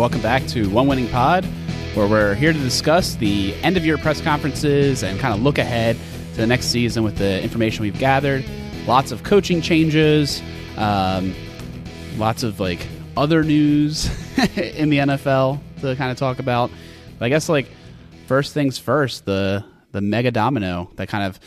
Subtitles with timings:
[0.00, 1.44] Welcome back to One Winning Pod,
[1.92, 5.58] where we're here to discuss the end of year press conferences and kind of look
[5.58, 5.98] ahead
[6.32, 8.42] to the next season with the information we've gathered.
[8.86, 10.40] Lots of coaching changes,
[10.78, 11.34] um,
[12.16, 14.06] lots of like other news
[14.56, 16.70] in the NFL to kind of talk about.
[17.18, 17.66] But I guess like
[18.26, 21.38] first things first, the the mega domino that kind of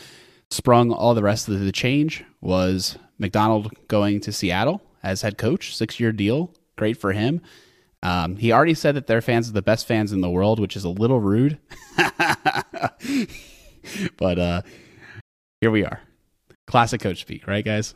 [0.50, 5.76] sprung all the rest of the change was Macdonald going to Seattle as head coach,
[5.76, 6.52] six year deal.
[6.76, 7.40] Great for him.
[8.04, 10.76] Um, he already said that their fans are the best fans in the world, which
[10.76, 11.58] is a little rude.
[14.18, 14.60] but uh,
[15.62, 16.00] here we are.
[16.66, 17.94] Classic coach speak, right, guys?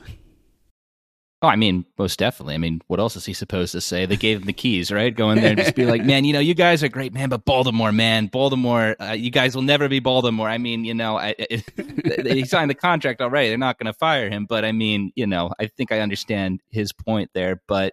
[1.42, 2.54] Oh, I mean, most definitely.
[2.54, 4.06] I mean, what else is he supposed to say?
[4.06, 5.14] They gave him the keys, right?
[5.14, 7.28] Go in there and just be like, man, you know, you guys are great, man,
[7.28, 10.48] but Baltimore, man, Baltimore, uh, you guys will never be Baltimore.
[10.48, 13.50] I mean, you know, I, it, he signed the contract already.
[13.50, 14.46] They're not going to fire him.
[14.46, 17.62] But I mean, you know, I think I understand his point there.
[17.68, 17.92] But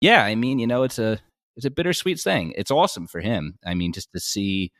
[0.00, 1.18] yeah, I mean, you know, it's a
[1.56, 2.54] it's a bittersweet thing.
[2.56, 3.58] It's awesome for him.
[3.64, 4.72] I mean, just to see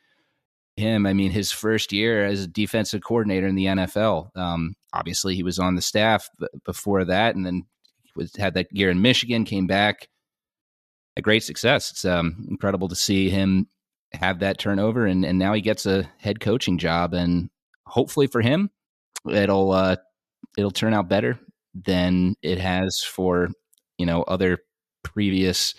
[0.76, 1.06] him.
[1.06, 4.36] I mean, his first year as a defensive coordinator in the NFL.
[4.36, 6.28] Um, obviously, he was on the staff
[6.64, 7.64] before that, and then
[8.16, 9.44] was, had that year in Michigan.
[9.44, 10.08] Came back,
[11.16, 11.90] a great success.
[11.90, 13.68] It's um, incredible to see him
[14.12, 17.50] have that turnover, and and now he gets a head coaching job, and
[17.86, 18.70] hopefully for him,
[19.30, 19.96] it'll uh,
[20.56, 21.38] it'll turn out better
[21.74, 23.48] than it has for
[23.98, 24.58] you know other
[25.02, 25.74] previous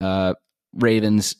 [0.00, 0.34] uh,
[0.74, 1.36] Ravens,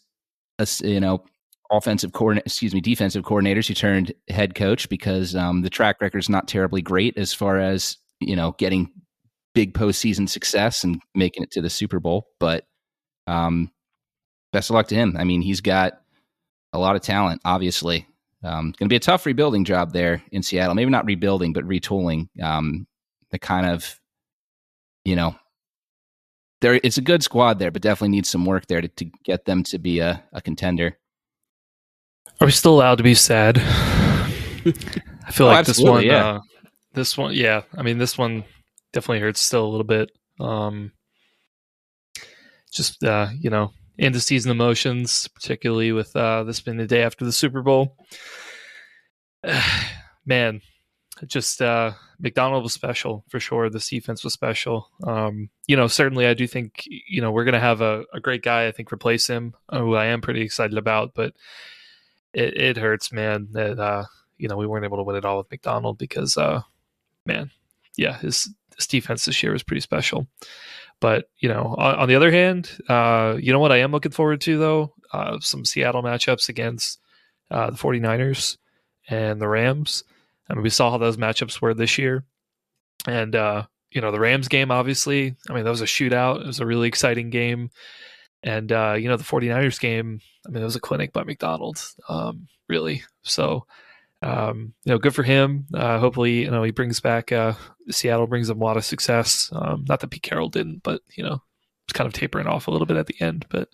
[0.58, 1.25] uh, you know,
[1.70, 6.19] offensive coordinator, excuse me, defensive coordinators who turned head coach because um, the track record
[6.19, 8.91] is not terribly great as far as you know getting
[9.55, 12.27] big postseason success and making it to the Super Bowl.
[12.38, 12.64] But
[13.27, 13.70] um,
[14.53, 15.16] best of luck to him.
[15.19, 16.00] I mean, he's got
[16.72, 17.41] a lot of talent.
[17.44, 18.06] Obviously,
[18.44, 20.75] um, it's going to be a tough rebuilding job there in Seattle.
[20.75, 22.28] Maybe not rebuilding, but retooling.
[22.42, 22.86] Um,
[23.31, 23.98] the kind of
[25.05, 25.36] you know
[26.61, 29.44] there it's a good squad there, but definitely needs some work there to, to get
[29.44, 30.98] them to be a, a contender.
[32.41, 33.59] Are we still allowed to be sad?
[33.59, 36.26] I feel oh, like this one, yeah.
[36.26, 36.41] Uh,
[36.94, 37.62] this one, yeah.
[37.76, 38.44] I mean, this one
[38.93, 40.10] definitely hurts still a little bit.
[40.38, 40.93] Um,
[42.72, 47.03] just uh, you know, end of season emotions, particularly with uh, this being the day
[47.03, 47.97] after the Super Bowl.
[50.26, 50.60] Man,
[51.26, 53.69] just uh, Macdonald was special for sure.
[53.69, 54.88] The defense was special.
[55.04, 58.20] Um, you know, certainly I do think you know we're going to have a, a,
[58.20, 58.66] great guy.
[58.66, 61.12] I think replace him, who I am pretty excited about.
[61.14, 61.34] But
[62.32, 64.04] it, it hurts, man, that uh,
[64.38, 66.62] you know we weren't able to win it all with Macdonald because, uh,
[67.26, 67.50] man,
[67.97, 70.26] yeah, his his defense this year was pretty special.
[71.00, 74.12] But you know, on, on the other hand, uh, you know what I am looking
[74.12, 76.98] forward to though, uh, some Seattle matchups against
[77.50, 78.58] uh, the 49ers
[79.08, 80.04] and the Rams.
[80.50, 82.25] I mean, we saw how those matchups were this year,
[83.06, 86.41] and uh, you know, the Rams game, obviously, I mean, that was a shootout.
[86.41, 87.71] It was a really exciting game.
[88.43, 91.84] And, uh, you know, the 49ers game, I mean, it was a clinic by Macdonald,
[92.09, 93.03] um, really.
[93.22, 93.66] So,
[94.22, 95.66] um, you know, good for him.
[95.75, 97.55] Uh, hopefully, you know, he brings back, uh,
[97.91, 99.50] Seattle brings him a lot of success.
[99.53, 101.43] Um, not that Pete Carroll didn't, but, you know,
[101.87, 103.44] it's kind of tapering off a little bit at the end.
[103.50, 103.69] But,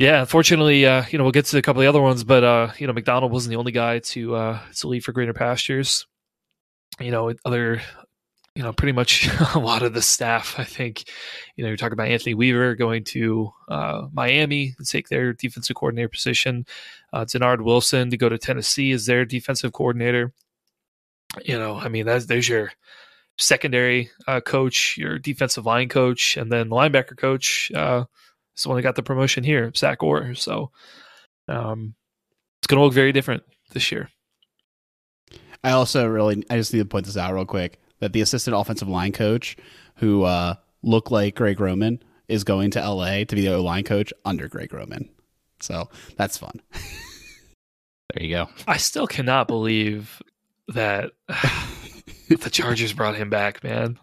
[0.00, 2.42] yeah, unfortunately, uh, you know, we'll get to a couple of the other ones, but,
[2.42, 6.06] uh, you know, Macdonald wasn't the only guy to, uh, to leave for greener pastures.
[6.98, 7.82] You know, other
[8.54, 10.58] you know, pretty much a lot of the staff.
[10.58, 11.04] I think,
[11.56, 15.76] you know, you're talking about Anthony Weaver going to uh, Miami to take their defensive
[15.76, 16.66] coordinator position.
[17.12, 20.32] Uh, Dennard Wilson to go to Tennessee as their defensive coordinator.
[21.44, 22.72] You know, I mean, that's there's your
[23.38, 27.70] secondary uh, coach, your defensive line coach, and then linebacker coach.
[28.60, 30.34] Is the one that got the promotion here, Zach Orr.
[30.34, 30.70] So,
[31.48, 31.94] um,
[32.60, 34.10] it's going to look very different this year.
[35.64, 38.54] I also really, I just need to point this out real quick that the assistant
[38.54, 39.56] offensive line coach,
[39.96, 43.84] who uh, looked like Greg Roman, is going to LA to be the O line
[43.84, 45.08] coach under Greg Roman.
[45.60, 45.88] So
[46.18, 46.60] that's fun.
[48.12, 48.50] there you go.
[48.68, 50.20] I still cannot believe
[50.68, 51.12] that
[52.28, 53.98] the Chargers brought him back, man.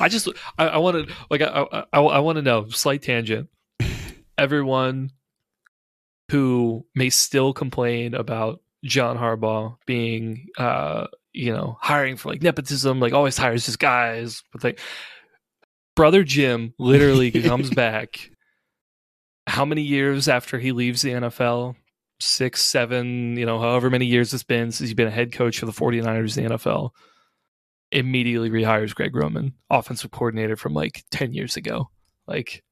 [0.00, 3.48] I just I, I want to like I I, I want to know slight tangent.
[4.38, 5.10] Everyone
[6.30, 11.06] who may still complain about John Harbaugh being uh
[11.38, 14.42] you know, hiring for like nepotism, like always hires his guys.
[14.52, 14.80] But like,
[15.94, 18.30] brother Jim literally comes back.
[19.46, 21.76] How many years after he leaves the NFL?
[22.20, 25.60] Six, seven, you know, however many years it's been since he's been a head coach
[25.60, 26.90] for the 49ers in the NFL.
[27.90, 31.88] Immediately rehires Greg Roman, offensive coordinator from like 10 years ago.
[32.26, 32.62] Like,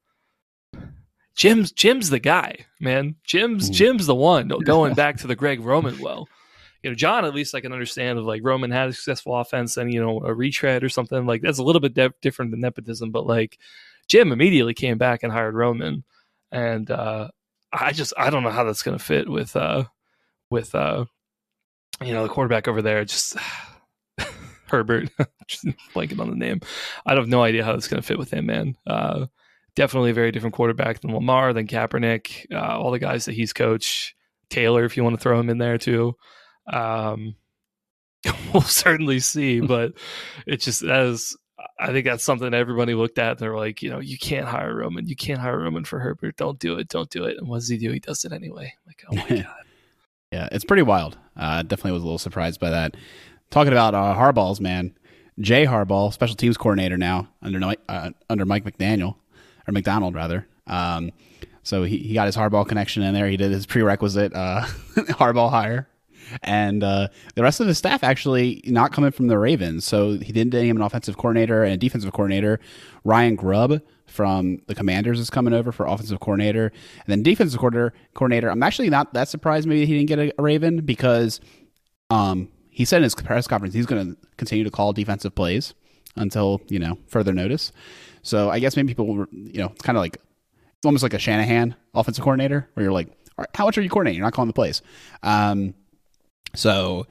[1.35, 3.17] Jim's Jim's the guy, man.
[3.25, 6.29] Jim's Jim's the one going back to the Greg Roman well
[6.83, 9.77] you know, John, at least I can understand of like Roman had a successful offense
[9.77, 12.61] and, you know, a retread or something like that's a little bit de- different than
[12.61, 13.59] nepotism, but like
[14.07, 16.05] Jim immediately came back and hired Roman,
[16.53, 17.29] and uh,
[17.73, 19.85] I just I don't know how that's going to fit with uh,
[20.49, 21.07] with uh,
[22.05, 23.05] you know the quarterback over there.
[23.05, 23.37] Just
[24.69, 25.11] Herbert,
[25.47, 26.61] just blanking on the name.
[27.05, 28.77] I have no idea how that's going to fit with him, man.
[28.87, 29.27] Uh,
[29.75, 33.53] definitely a very different quarterback than Lamar, than Kaepernick, uh, all the guys that he's
[33.53, 34.15] coached.
[34.49, 36.15] Taylor, if you want to throw him in there too.
[36.73, 37.37] Um,
[38.53, 39.93] we'll certainly see, but
[40.47, 41.37] it's just as
[41.79, 43.33] I think that's something everybody looked at.
[43.33, 45.07] And they're like, you know, you can't hire Roman.
[45.07, 46.37] You can't hire Roman for Herbert.
[46.37, 46.89] Don't do it.
[46.89, 47.37] Don't do it.
[47.39, 47.93] And what does he do?
[47.93, 48.75] He does it anyway.
[48.87, 49.55] Like, oh my god.
[50.33, 51.19] yeah, it's pretty wild.
[51.37, 52.97] Uh, definitely was a little surprised by that.
[53.51, 54.95] Talking about uh, Harbaugh's man,
[55.41, 59.17] Jay Harbaugh, special teams coordinator now under uh, under Mike McDaniel
[59.67, 60.47] or Macdonald rather.
[60.67, 61.13] Um,
[61.63, 63.29] so he, he got his Harbaugh connection in there.
[63.29, 64.63] He did his prerequisite uh,
[64.97, 65.89] Harbaugh hire
[66.43, 69.85] and uh, the rest of the staff actually not coming from the Ravens.
[69.85, 72.61] So he didn't name an offensive coordinator and a defensive coordinator.
[73.05, 77.93] Ryan Grubb from the Commanders is coming over for offensive coordinator, and then defensive coordinator.
[78.15, 78.51] Coordinator.
[78.51, 79.67] I'm actually not that surprised.
[79.67, 81.41] Maybe he didn't get a, a Raven because
[82.11, 85.73] um, he said in his press conference he's going to continue to call defensive plays
[86.15, 87.73] until you know further notice.
[88.21, 90.19] So I guess maybe people, you know, it's kind of like
[90.85, 93.89] almost like a Shanahan offensive coordinator, where you're like, all right, how much are you
[93.89, 94.19] coordinating?
[94.19, 94.83] You're not calling the plays.
[95.23, 95.73] Um,
[96.55, 97.07] so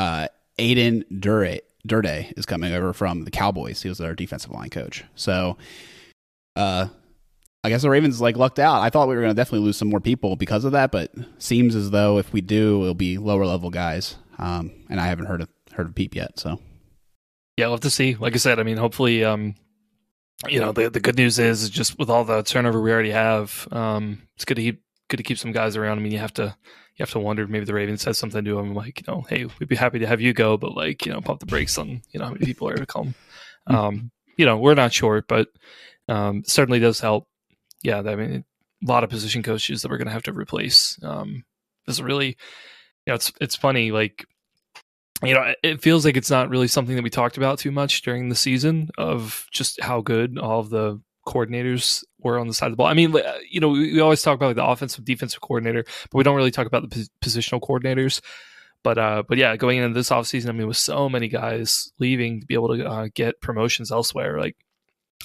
[0.00, 0.26] uh,
[0.58, 3.82] Aden Durde, Durde is coming over from the Cowboys.
[3.82, 5.04] He was their defensive line coach.
[5.14, 5.56] So
[6.56, 6.88] uh,
[7.62, 8.82] I guess the Ravens like lucked out.
[8.82, 11.12] I thought we were going to definitely lose some more people because of that, but
[11.38, 14.16] seems as though if we do, it'll be lower level guys.
[14.38, 16.38] Um, and I haven't heard of heard of Peep yet.
[16.38, 16.60] So
[17.56, 18.14] yeah, we'll have to see.
[18.14, 19.54] Like I said, I mean, hopefully, um,
[20.48, 23.66] you know, the the good news is just with all the turnover we already have,
[23.72, 25.98] um, it's good to keep good to keep some guys around.
[25.98, 26.54] I mean, you have to
[26.96, 29.46] you have to wonder maybe the Ravens said something to him like, you know, hey,
[29.58, 32.00] we'd be happy to have you go, but like, you know, pump the brakes on,
[32.10, 33.14] you know, how many people are to come.
[33.68, 33.74] Hmm.
[33.74, 35.48] Um, you know, we're not sure, but
[36.08, 37.26] um, certainly does help.
[37.82, 38.44] Yeah, I mean,
[38.80, 40.96] a lot of position coaches that we're going to have to replace.
[41.02, 41.42] Um,
[41.84, 42.36] this is really,
[43.06, 43.92] you know, it's it's funny.
[43.92, 44.26] Like,
[45.22, 48.02] you know, it feels like it's not really something that we talked about too much
[48.02, 52.66] during the season of just how good all of the coordinators were on the side
[52.66, 52.86] of the ball.
[52.86, 53.14] I mean,
[53.50, 56.36] you know, we, we always talk about like the offensive defensive coordinator, but we don't
[56.36, 58.20] really talk about the positional coordinators.
[58.82, 62.40] But uh, but yeah, going into this offseason, I mean, with so many guys leaving
[62.40, 64.56] to be able to uh, get promotions elsewhere, like,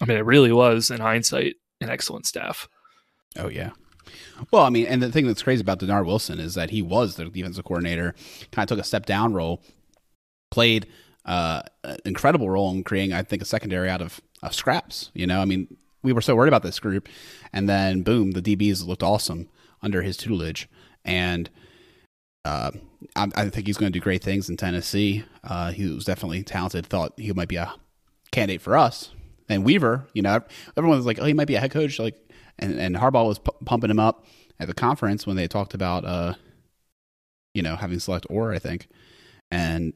[0.01, 2.67] I mean, it really was in hindsight an excellent staff.
[3.37, 3.71] Oh yeah.
[4.49, 7.15] Well, I mean, and the thing that's crazy about Dennard Wilson is that he was
[7.15, 8.15] the defensive coordinator,
[8.51, 9.61] kind of took a step down role,
[10.49, 10.87] played
[11.25, 15.11] uh, an incredible role in creating, I think, a secondary out of, of scraps.
[15.13, 17.07] You know, I mean, we were so worried about this group,
[17.53, 19.49] and then boom, the DBs looked awesome
[19.83, 20.67] under his tutelage,
[21.05, 21.49] and
[22.45, 22.71] uh,
[23.15, 25.25] I, I, think he's going to do great things in Tennessee.
[25.43, 26.87] Uh, he was definitely talented.
[26.87, 27.73] Thought he might be a
[28.31, 29.11] candidate for us.
[29.47, 30.41] And Weaver, you know,
[30.75, 32.15] everyone was like, "Oh, he might be a head coach." Like,
[32.61, 34.25] and and Harbaugh was p- pumping him up
[34.59, 36.33] at the conference when they talked about, uh,
[37.53, 38.87] you know, having select or I think,
[39.49, 39.93] and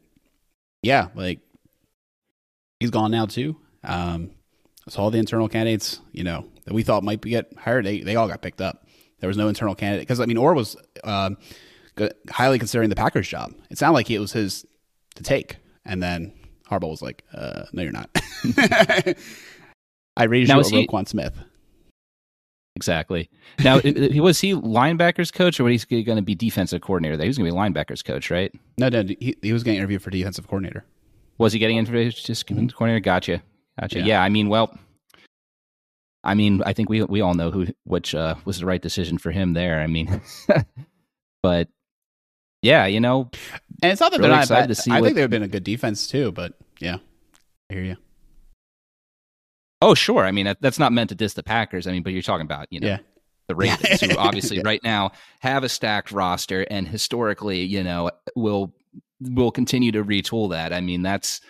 [0.81, 1.39] yeah, like
[2.79, 3.55] he's gone now too.
[3.83, 4.31] Um,
[4.89, 8.15] so all the internal candidates, you know, that we thought might get hired, they, they
[8.15, 8.85] all got picked up.
[9.19, 11.31] There was no internal candidate because I mean, Orr was uh,
[12.29, 13.53] highly considering the Packers job.
[13.69, 14.65] It sounded like it was his
[15.15, 16.33] to take, and then
[16.69, 18.09] Harbaugh was like, uh, "No, you're not."
[20.17, 21.33] I raised now, you Roquan Smith.
[22.75, 23.29] Exactly.
[23.63, 27.21] Now, was he linebackers coach, or was he going to be defensive coordinator?
[27.21, 28.53] He was going to be linebackers coach, right?
[28.77, 30.83] No, no, he, he was getting interviewed for defensive coordinator.
[31.37, 32.67] Was he getting interviewed just mm-hmm.
[32.67, 32.99] coordinator?
[32.99, 33.41] Gotcha.
[33.79, 33.99] Gotcha.
[33.99, 34.05] Yeah.
[34.05, 34.23] yeah.
[34.23, 34.77] I mean, well,
[36.23, 39.17] I mean, I think we we all know who which uh, was the right decision
[39.19, 39.79] for him there.
[39.79, 40.21] I mean,
[41.43, 41.69] but
[42.61, 43.29] yeah, you know,
[43.83, 44.75] and it's not that really they're not excited bad.
[44.75, 44.91] to see.
[44.91, 46.31] I what, think they've been a good defense too.
[46.31, 46.97] But yeah,
[47.69, 47.97] I hear you.
[49.81, 50.25] Oh, sure.
[50.25, 51.87] I mean, that, that's not meant to diss the Packers.
[51.87, 52.97] I mean, but you're talking about you know yeah.
[53.47, 54.63] the Ravens, who obviously yeah.
[54.65, 58.73] right now have a stacked roster, and historically, you know, will
[59.21, 60.73] will continue to retool that.
[60.73, 61.41] I mean, that's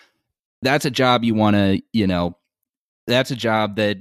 [0.62, 2.38] that's a job you want to, you know,
[3.08, 3.98] that's a job that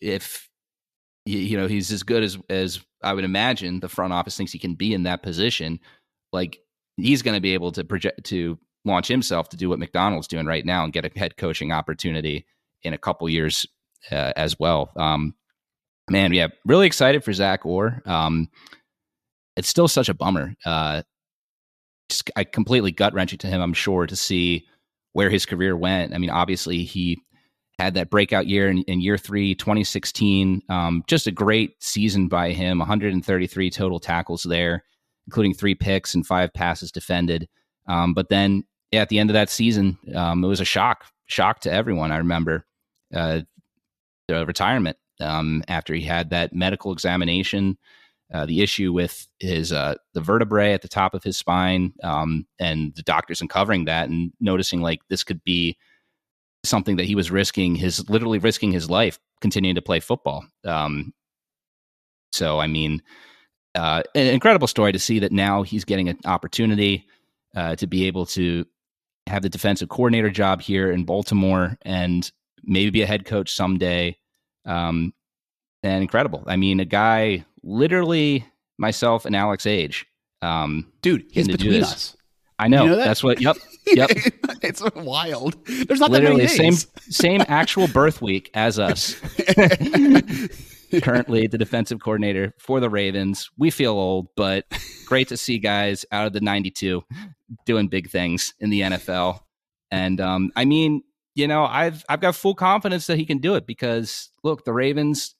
[0.00, 0.48] if
[1.26, 4.58] you know he's as good as as I would imagine the front office thinks he
[4.58, 5.80] can be in that position,
[6.32, 6.60] like
[6.96, 10.46] he's going to be able to project to launch himself to do what Macdonald's doing
[10.46, 12.46] right now and get a head coaching opportunity
[12.82, 13.66] in a couple years
[14.10, 14.90] uh, as well.
[14.96, 15.34] Um,
[16.10, 18.02] man, yeah, really excited for Zach Orr.
[18.06, 18.48] Um,
[19.56, 20.54] it's still such a bummer.
[20.64, 21.02] Uh,
[22.08, 23.60] just I completely gut wrenching to him.
[23.60, 24.66] I'm sure to see
[25.12, 26.14] where his career went.
[26.14, 27.18] I mean, obviously he
[27.78, 30.62] had that breakout year in, in year three, 2016.
[30.68, 32.78] Um, just a great season by him.
[32.78, 34.84] 133 total tackles there,
[35.26, 37.48] including three picks and five passes defended.
[37.86, 41.04] Um, but then yeah, at the end of that season, um, it was a shock,
[41.26, 42.10] shock to everyone.
[42.10, 42.64] I remember
[43.14, 43.40] uh,
[44.28, 47.78] retirement um, after he had that medical examination.
[48.32, 52.46] Uh, the issue with his uh, the vertebrae at the top of his spine, um,
[52.58, 55.78] and the doctors uncovering that and noticing like this could be
[56.62, 60.44] something that he was risking his literally risking his life continuing to play football.
[60.66, 61.14] Um,
[62.32, 63.02] so I mean,
[63.74, 67.06] uh, an incredible story to see that now he's getting an opportunity
[67.56, 68.66] uh, to be able to
[69.26, 72.30] have the defensive coordinator job here in Baltimore and
[72.64, 74.16] maybe be a head coach someday.
[74.64, 75.12] Um,
[75.82, 76.44] and incredible.
[76.46, 78.44] I mean, a guy literally
[78.78, 80.06] myself and Alex age.
[80.42, 82.16] Um, Dude, he's between us.
[82.58, 82.84] I know.
[82.84, 83.04] You know that?
[83.04, 83.40] That's what.
[83.40, 83.56] Yep.
[83.88, 84.10] Yep.
[84.60, 85.56] it's wild.
[85.64, 86.86] There's not literally that many days.
[86.86, 89.14] same same actual birth week as us.
[91.02, 93.48] Currently, the defensive coordinator for the Ravens.
[93.56, 94.66] We feel old, but
[95.06, 97.02] great to see guys out of the '92
[97.64, 99.40] doing big things in the NFL.
[99.90, 101.02] And um, I mean,
[101.38, 104.72] you know, I've I've got full confidence that he can do it because look, the
[104.72, 105.36] Ravens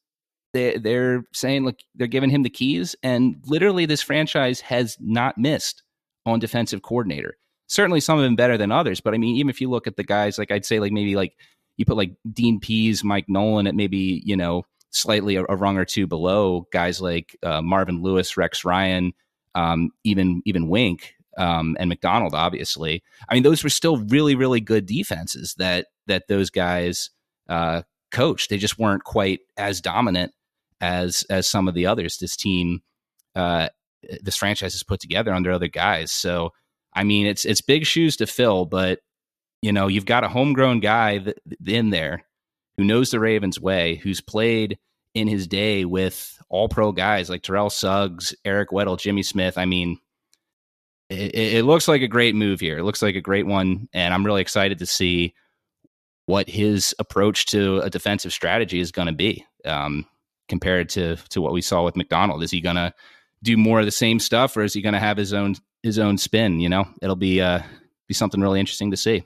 [0.55, 5.37] they they're saying look they're giving him the keys, and literally this franchise has not
[5.37, 5.83] missed
[6.25, 7.37] on defensive coordinator.
[7.67, 9.97] Certainly, some of them better than others, but I mean, even if you look at
[9.97, 11.35] the guys, like I'd say, like maybe like
[11.79, 15.79] you put like Dean Pees, Mike Nolan at maybe you know slightly a, a rung
[15.79, 19.13] or two below guys like uh, Marvin Lewis, Rex Ryan,
[19.57, 23.03] um, even even Wink um, and Macdonald, obviously.
[23.29, 27.11] I mean, those were still really, really good defenses that that those guys
[27.49, 28.51] uh, coached.
[28.51, 30.33] They just weren't quite as dominant
[30.81, 32.19] as as some of the others.
[32.19, 32.83] This team,
[33.35, 33.69] uh,
[34.21, 36.13] this franchise has put together under other guys.
[36.13, 36.51] So,
[36.93, 38.99] I mean, it's it's big shoes to fill, but
[39.63, 42.25] you know, you've got a homegrown guy that, in there
[42.77, 44.79] who knows the Ravens way, who's played
[45.15, 49.59] in his day with all pro guys like Terrell Suggs, Eric Weddle, Jimmy Smith.
[49.59, 49.99] I mean,
[51.11, 52.79] it, it, looks like a great move here.
[52.79, 55.35] It looks like a great one, and I'm really excited to see
[56.27, 60.05] what his approach to a defensive strategy is going to be um,
[60.49, 62.43] compared to to what we saw with Macdonald.
[62.43, 62.93] Is he going to
[63.43, 65.99] do more of the same stuff, or is he going to have his own his
[65.99, 66.61] own spin?
[66.61, 67.63] You know, it'll be uh,
[68.07, 69.25] be something really interesting to see.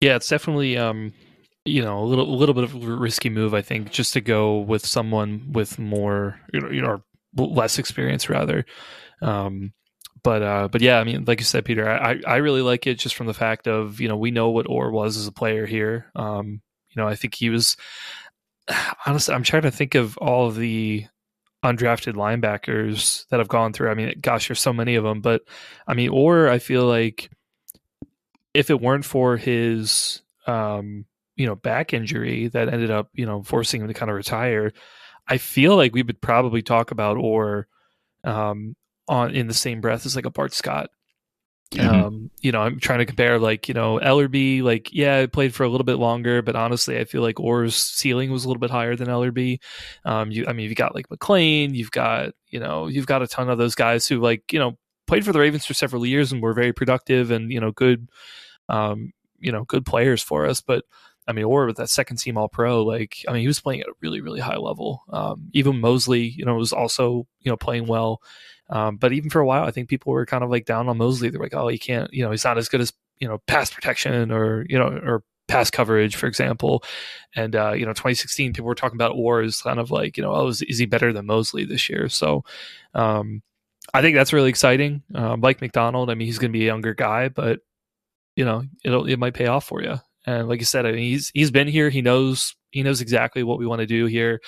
[0.00, 1.12] Yeah, it's definitely um,
[1.64, 4.20] you know a little a little bit of a risky move, I think, just to
[4.20, 7.02] go with someone with more you know, you know
[7.36, 8.64] less experience rather.
[9.20, 9.72] Um,
[10.22, 12.98] but uh, but yeah, I mean, like you said, Peter, I I really like it
[12.98, 15.66] just from the fact of you know we know what Orr was as a player
[15.66, 16.10] here.
[16.16, 16.60] Um,
[16.90, 17.76] you know, I think he was
[19.06, 19.34] honestly.
[19.34, 21.06] I'm trying to think of all of the
[21.64, 23.90] undrafted linebackers that have gone through.
[23.90, 25.42] I mean, gosh, there's so many of them, but
[25.86, 27.30] I mean, or I feel like
[28.54, 31.04] if it weren't for his um,
[31.36, 34.72] you know back injury that ended up you know forcing him to kind of retire,
[35.26, 37.68] I feel like we would probably talk about or
[38.24, 38.74] um,
[39.08, 40.90] on in the same breath as like a Bart Scott.
[41.72, 42.04] Mm-hmm.
[42.06, 45.64] Um, you know, I'm trying to compare like, you know, Ellerbe, like, yeah, played for
[45.64, 48.70] a little bit longer, but honestly, I feel like Orr's ceiling was a little bit
[48.70, 49.58] higher than Ellerbe.
[50.04, 53.26] Um, you, I mean, you've got like McClain, you've got, you know, you've got a
[53.26, 56.32] ton of those guys who like, you know, played for the Ravens for several years
[56.32, 58.08] and were very productive and, you know, good,
[58.70, 60.62] um, you know, good players for us.
[60.62, 60.84] But
[61.26, 63.82] I mean, or with that second team All Pro, like I mean, he was playing
[63.82, 65.04] at a really, really high level.
[65.10, 68.22] Um, even Mosley, you know, was also you know playing well.
[68.70, 70.98] Um, but even for a while, I think people were kind of like down on
[70.98, 71.30] Mosley.
[71.30, 73.72] They're like, oh, he can't, you know, he's not as good as you know pass
[73.72, 76.84] protection or you know or pass coverage, for example.
[77.34, 80.22] And uh, you know, 2016, people were talking about Orr as kind of like, you
[80.22, 82.08] know, oh, is, is he better than Mosley this year?
[82.08, 82.44] So,
[82.94, 83.42] um,
[83.94, 85.02] I think that's really exciting.
[85.14, 87.60] Um, like Macdonald, I mean, he's going to be a younger guy, but
[88.36, 89.96] you know, it'll it might pay off for you.
[90.26, 91.90] And like I said, I mean, he's he's been here.
[91.90, 94.40] He knows he knows exactly what we want to do here.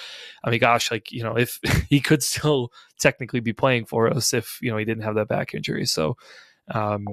[0.45, 1.59] I mean, gosh, like you know, if
[1.89, 5.29] he could still technically be playing for us if you know he didn't have that
[5.29, 5.87] back injury.
[5.87, 6.17] So,
[6.73, 7.07] um,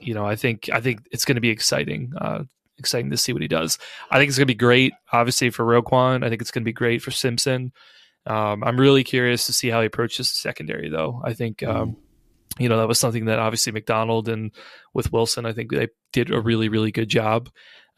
[0.00, 2.12] you know, I think I think it's going to be exciting.
[2.18, 2.44] Uh,
[2.78, 3.78] exciting to see what he does.
[4.10, 6.24] I think it's going to be great, obviously for Roquan.
[6.24, 7.72] I think it's going to be great for Simpson.
[8.24, 11.22] Um, I'm really curious to see how he approaches the secondary, though.
[11.24, 11.62] I think.
[11.62, 11.96] Um,
[12.58, 14.50] you know that was something that obviously Macdonald and
[14.92, 17.48] with Wilson, I think they did a really really good job.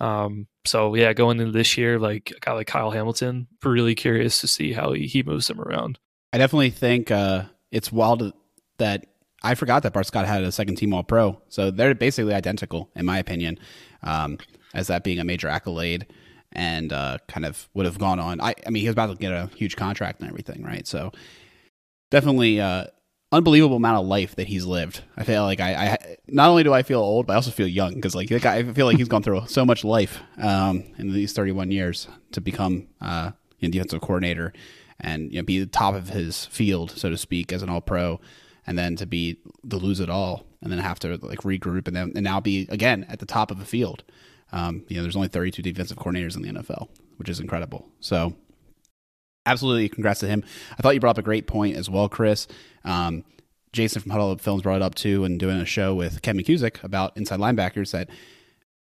[0.03, 4.41] Um, so yeah, going into this year, like a guy like Kyle Hamilton, really curious
[4.41, 5.99] to see how he, he moves them around.
[6.33, 8.33] I definitely think uh, it's wild
[8.79, 9.07] that
[9.45, 12.91] I forgot that Bart Scott had a second team All Pro, so they're basically identical
[12.97, 13.61] in my opinion,
[14.03, 14.39] um,
[14.75, 16.07] as that being a major accolade
[16.51, 18.41] and uh, kind of would have gone on.
[18.41, 20.87] I, I mean, he was about to get a huge contract and everything, right?
[20.87, 21.13] So
[22.11, 22.87] definitely uh,
[23.33, 25.03] unbelievable amount of life that he's lived.
[25.17, 27.67] I feel like I, I not only do I feel old, but I also feel
[27.67, 31.13] young because like guy, I feel like he's gone through so much life um, in
[31.13, 34.53] these 31 years to become uh, you defensive coordinator
[35.01, 37.81] and you know, be the top of his field, so to speak, as an All
[37.81, 38.21] Pro,
[38.67, 41.97] and then to be to lose it all and then have to like regroup and
[41.97, 44.05] then and now be again at the top of the field.
[44.53, 47.89] Um, you know, there's only 32 defensive coordinators in the NFL, which is incredible.
[48.01, 48.35] So
[49.47, 50.45] absolutely congrats to him.
[50.79, 52.47] I thought you brought up a great point as well, Chris.
[52.85, 53.25] Um,
[53.73, 56.43] Jason from Huddle Up Films brought it up too, and doing a show with Kevin
[56.43, 58.09] McCusick about inside linebackers that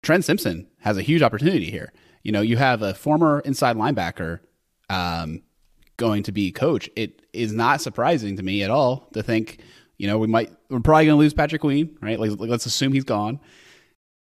[0.04, 1.92] Trent Simpson has a huge opportunity here.
[2.24, 4.40] You know, you have a former inside linebacker
[4.90, 5.42] um,
[5.98, 6.90] going to be coach.
[6.96, 9.60] It is not surprising to me at all to think,
[9.98, 12.20] you know, we might we're probably going to lose Patrick Queen, right?
[12.20, 13.40] Like, let's assume he's gone.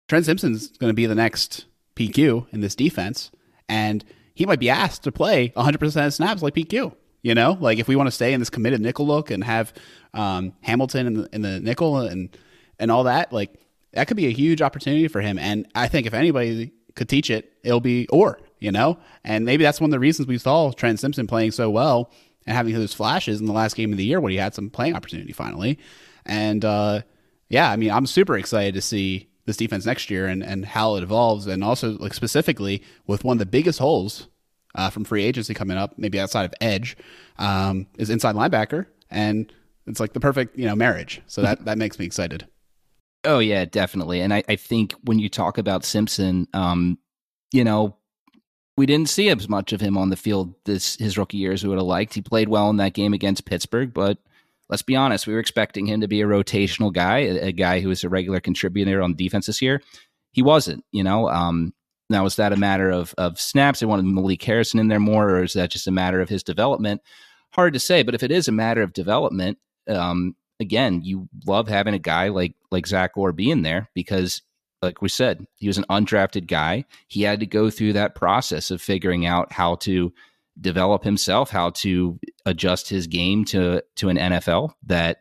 [0.09, 3.31] Trent Simpson's going to be the next PQ in this defense,
[3.69, 6.95] and he might be asked to play 100% of snaps like PQ.
[7.23, 9.75] You know, like if we want to stay in this committed nickel look and have
[10.15, 12.37] um, Hamilton in the, in the nickel and
[12.79, 13.61] and all that, like
[13.93, 15.39] that could be a huge opportunity for him.
[15.39, 18.41] And I think if anybody could teach it, it'll be Orr.
[18.59, 21.71] You know, and maybe that's one of the reasons we saw Trent Simpson playing so
[21.71, 22.11] well
[22.47, 24.69] and having those flashes in the last game of the year when he had some
[24.69, 25.79] playing opportunity finally.
[26.27, 27.03] And uh,
[27.49, 30.95] yeah, I mean, I'm super excited to see this defense next year and, and how
[30.95, 34.29] it evolves, and also like specifically with one of the biggest holes
[34.77, 36.97] uh, from free agency coming up, maybe outside of edge,
[37.39, 39.53] um, is inside linebacker, and
[39.87, 41.21] it's like the perfect you know marriage.
[41.27, 42.47] So that that makes me excited.
[43.25, 44.21] Oh yeah, definitely.
[44.21, 46.99] And I, I think when you talk about Simpson, um,
[47.53, 47.97] you know,
[48.77, 51.65] we didn't see as much of him on the field this his rookie year as
[51.65, 52.15] we would have liked.
[52.15, 54.19] He played well in that game against Pittsburgh, but
[54.71, 57.81] let's be honest, we were expecting him to be a rotational guy, a, a guy
[57.81, 59.83] who was a regular contributor on defense this year.
[60.33, 61.29] He wasn't, you know.
[61.29, 61.75] Um,
[62.09, 63.81] now, is that a matter of of snaps?
[63.81, 66.43] They wanted Malik Harrison in there more, or is that just a matter of his
[66.43, 67.03] development?
[67.53, 68.03] Hard to say.
[68.03, 69.59] But if it is a matter of development,
[69.89, 74.43] um, again, you love having a guy like like Zach Orr being there because,
[74.83, 76.85] like we said, he was an undrafted guy.
[77.09, 80.13] He had to go through that process of figuring out how to
[80.59, 85.19] develop himself, how to adjust his game to to an NFL that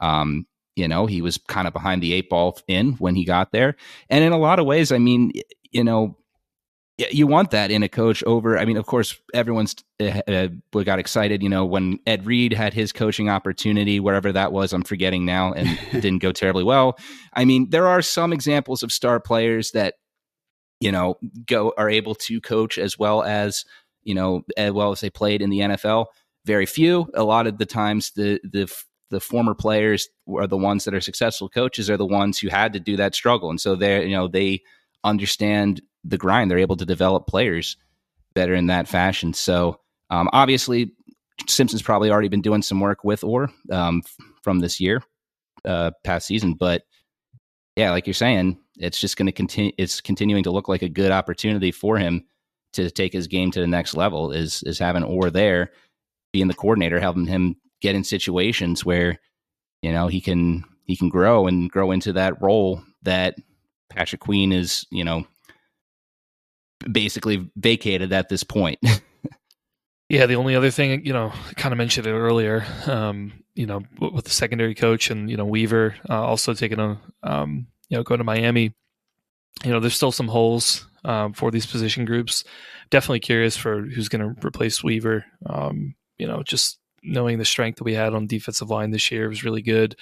[0.00, 0.46] um,
[0.76, 3.76] you know he was kind of behind the eight ball in when he got there.
[4.08, 5.32] And in a lot of ways, I mean,
[5.70, 6.16] you know,
[7.10, 8.58] you want that in a coach over.
[8.58, 10.48] I mean, of course, everyone's uh, uh
[10.84, 11.42] got excited.
[11.42, 15.52] You know, when Ed Reed had his coaching opportunity, wherever that was, I'm forgetting now,
[15.52, 16.98] and didn't go terribly well.
[17.34, 19.94] I mean, there are some examples of star players that
[20.80, 23.64] you know go are able to coach as well as
[24.02, 26.06] you know as well as they played in the NFL.
[26.46, 27.10] Very few.
[27.14, 28.72] A lot of the times, the the
[29.10, 32.72] the former players are the ones that are successful coaches are the ones who had
[32.72, 34.62] to do that struggle, and so they you know they
[35.04, 36.50] understand the grind.
[36.50, 37.76] They're able to develop players
[38.34, 39.32] better in that fashion.
[39.34, 40.92] So um, obviously,
[41.48, 44.02] Simpson's probably already been doing some work with Orr um,
[44.42, 45.02] from this year,
[45.64, 46.54] uh, past season.
[46.54, 46.82] But
[47.76, 49.72] yeah, like you're saying, it's just going to continue.
[49.78, 52.24] It's continuing to look like a good opportunity for him
[52.72, 54.32] to take his game to the next level.
[54.32, 55.72] Is is having Orr there,
[56.32, 59.18] being the coordinator, helping him get in situations where
[59.82, 63.36] you know he can he can grow and grow into that role that
[63.88, 65.26] Patrick Queen is you know
[66.90, 68.78] basically vacated at this point.
[70.08, 73.66] yeah, the only other thing, you know, I kind of mentioned it earlier, um, you
[73.66, 77.96] know, with the secondary coach and, you know, Weaver uh, also taking a, um, you
[77.96, 78.74] know, going to Miami.
[79.64, 82.44] You know, there's still some holes um, for these position groups.
[82.90, 85.24] Definitely curious for who's going to replace Weaver.
[85.46, 89.28] Um, you know, just knowing the strength that we had on defensive line this year
[89.28, 89.96] was really good.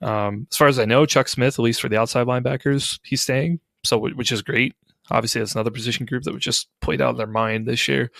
[0.00, 3.22] Um, as far as I know, Chuck Smith, at least for the outside linebackers, he's
[3.22, 4.74] staying, so which is great.
[5.10, 8.10] Obviously, that's another position group that was just played out of their mind this year.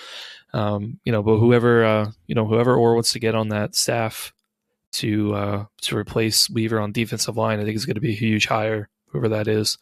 [0.53, 3.75] Um, you know, but whoever uh, you know, whoever Orr wants to get on that
[3.75, 4.33] staff
[4.93, 8.17] to uh, to replace Weaver on defensive line, I think is going to be a
[8.17, 9.79] huge hire, whoever that is.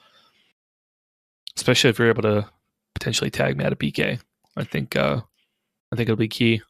[1.56, 2.48] Especially if you're able to
[2.94, 4.20] potentially tag Madubuike.
[4.56, 5.20] I think uh,
[5.92, 6.62] I think it'll be key.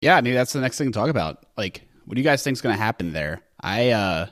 [0.00, 1.44] Yeah, mean that's the next thing to talk about.
[1.56, 3.42] Like, what do you guys think is going to happen there?
[3.60, 4.26] I uh,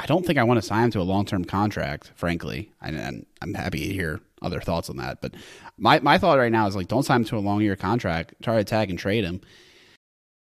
[0.00, 2.70] I don't think I want to sign him to a long term contract, frankly.
[2.80, 5.20] And I'm happy to hear other thoughts on that.
[5.20, 5.34] But
[5.76, 8.34] my, my thought right now is like, don't sign him to a long year contract.
[8.42, 9.40] Try to tag and trade him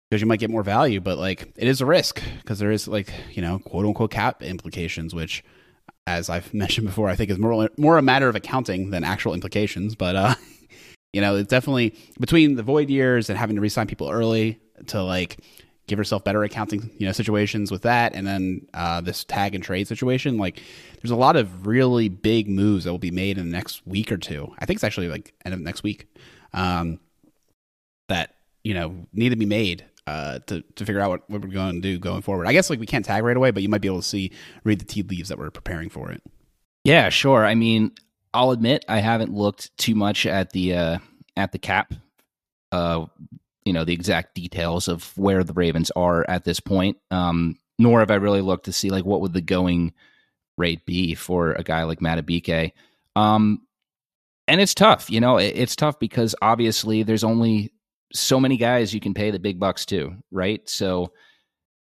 [0.10, 1.02] because you might get more value.
[1.02, 4.44] But like, it is a risk because there is like, you know, quote unquote cap
[4.44, 5.44] implications, which,
[6.18, 9.34] as I've mentioned before, I think is more, more a matter of accounting than actual
[9.34, 9.96] implications.
[9.96, 10.36] But, uh,
[11.14, 15.02] you know, it's definitely between the void years and having to resign people early to
[15.04, 15.40] like
[15.88, 19.64] give yourself better accounting, you know, situations with that, and then uh, this tag and
[19.64, 20.38] trade situation.
[20.38, 20.62] Like,
[21.02, 24.12] there's a lot of really big moves that will be made in the next week
[24.12, 24.54] or two.
[24.60, 26.08] I think it's actually like end of next week.
[26.54, 27.00] Um,
[28.08, 31.50] that you know need to be made uh, to to figure out what, what we're
[31.50, 32.48] going to do going forward.
[32.48, 34.32] I guess like we can't tag right away, but you might be able to see
[34.64, 36.24] read the tea leaves that we're preparing for it.
[36.84, 37.46] Yeah, sure.
[37.46, 37.92] I mean,
[38.34, 40.98] I'll admit I haven't looked too much at the uh,
[41.38, 41.94] at the cap
[42.72, 43.06] uh,
[43.66, 46.98] you know the exact details of where the Ravens are at this point.
[47.12, 49.94] Um, nor have I really looked to see like what would the going
[50.58, 52.74] rate be for a guy like Madubuike.
[53.16, 53.62] Um,
[54.48, 57.72] and it's tough, you know, it, it's tough because obviously there's only
[58.14, 60.68] so many guys you can pay the big bucks to, right?
[60.68, 61.12] So,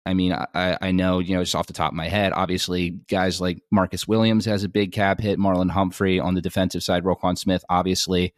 [0.05, 2.91] I mean, I, I know, you know, just off the top of my head, obviously,
[2.91, 7.05] guys like Marcus Williams has a big cap hit, Marlon Humphrey on the defensive side,
[7.05, 8.35] Roquan Smith, obviously.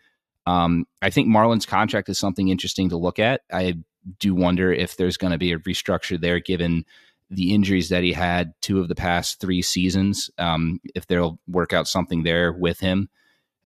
[0.46, 3.42] Um, I think Marlon's contract is something interesting to look at.
[3.52, 3.78] I
[4.18, 6.84] do wonder if there's going to be a restructure there given
[7.30, 11.72] the injuries that he had two of the past three seasons, um, if they'll work
[11.72, 13.08] out something there with him.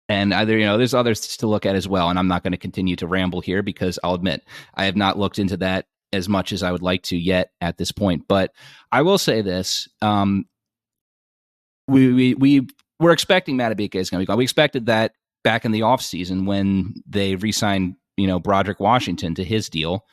[0.09, 2.09] And either, you know, there's others to look at as well.
[2.09, 4.43] And I'm not going to continue to ramble here because I'll admit
[4.75, 7.77] I have not looked into that as much as I would like to yet at
[7.77, 8.25] this point.
[8.27, 8.53] But
[8.91, 9.89] I will say this.
[10.01, 10.47] Um,
[11.87, 12.69] we, we, we
[12.99, 14.39] were expecting Madubuike is going to be gone.
[14.39, 15.13] We expected that
[15.45, 20.07] back in the offseason when they re signed, you know, Broderick Washington to his deal.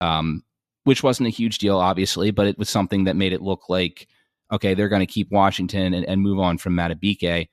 [0.00, 0.44] Um,
[0.88, 4.08] which wasn't a huge deal, obviously, but it was something that made it look like,
[4.50, 7.48] okay, they're going to keep Washington and, and move on from Madubuike.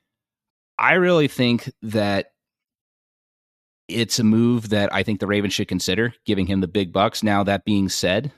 [0.78, 2.32] I really think that
[3.88, 7.24] it's a move that I think the Ravens should consider giving him the big bucks.
[7.24, 8.32] Now, that being said,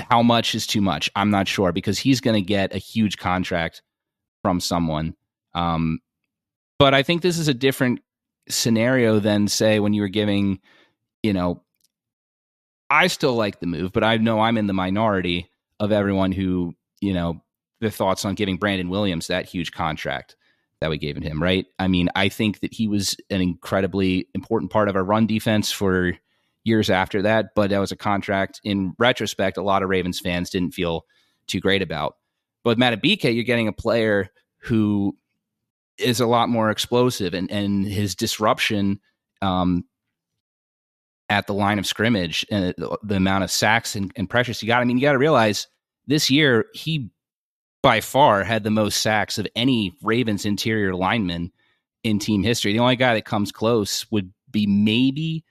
[0.00, 1.10] how much is too much?
[1.14, 3.82] I'm not sure because he's going to get a huge contract
[4.42, 5.14] from someone.
[5.54, 6.00] Um,
[6.78, 8.00] but I think this is a different
[8.48, 10.60] scenario than, say, when you were giving,
[11.22, 11.62] you know,
[12.90, 15.50] I still like the move, but I know I'm in the minority
[15.80, 17.42] of everyone who, you know,
[17.80, 20.36] the thoughts on giving Brandon Williams that huge contract
[20.80, 21.66] that we gave him, right?
[21.78, 25.72] I mean, I think that he was an incredibly important part of our run defense
[25.72, 26.12] for
[26.64, 30.50] years after that, but that was a contract in retrospect a lot of Ravens fans
[30.50, 31.06] didn't feel
[31.46, 32.16] too great about.
[32.64, 35.16] But with Madubuike, you're getting a player who
[35.98, 39.00] is a lot more explosive and, and his disruption
[39.40, 39.84] um,
[41.28, 44.66] at the line of scrimmage and the, the amount of sacks and, and pressures he
[44.66, 44.80] got.
[44.80, 45.68] I mean, you got to realize
[46.06, 47.10] this year he
[47.86, 51.52] by far had the most sacks of any Ravens interior lineman
[52.02, 52.72] in team history.
[52.72, 55.44] The only guy that comes close would be maybe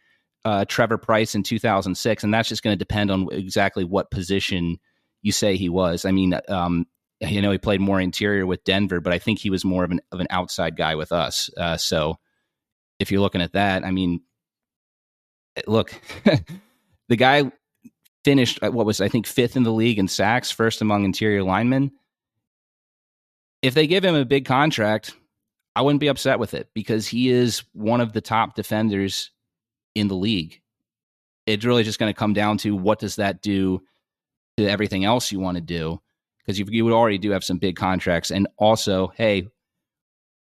[0.43, 4.79] uh, Trevor Pryce in 2006, and that's just going to depend on exactly what position
[5.21, 6.03] you say he was.
[6.03, 6.87] I mean, um,
[7.21, 9.91] you know, he played more interior with Denver, but I think he was more of
[9.91, 11.49] an of an outside guy with us.
[11.55, 12.19] Uh, so
[12.99, 14.19] if you're looking at that, I mean,
[15.67, 15.93] look,
[17.07, 17.49] the guy
[18.25, 21.93] finished what was I think fifth in the league in sacks, first among interior linemen.
[23.65, 25.15] If they give him a big contract,
[25.75, 29.31] I wouldn't be upset with it because he is one of the top defenders
[29.95, 30.61] in the league.
[31.47, 33.81] It's really just going to come down to what does that do
[34.57, 35.99] to everything else you want to do
[36.37, 39.47] because you, already do have some big contracts, and also, hey,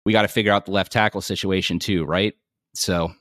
[0.04, 2.34] we got to figure out the left tackle situation too, right?
[2.74, 3.12] So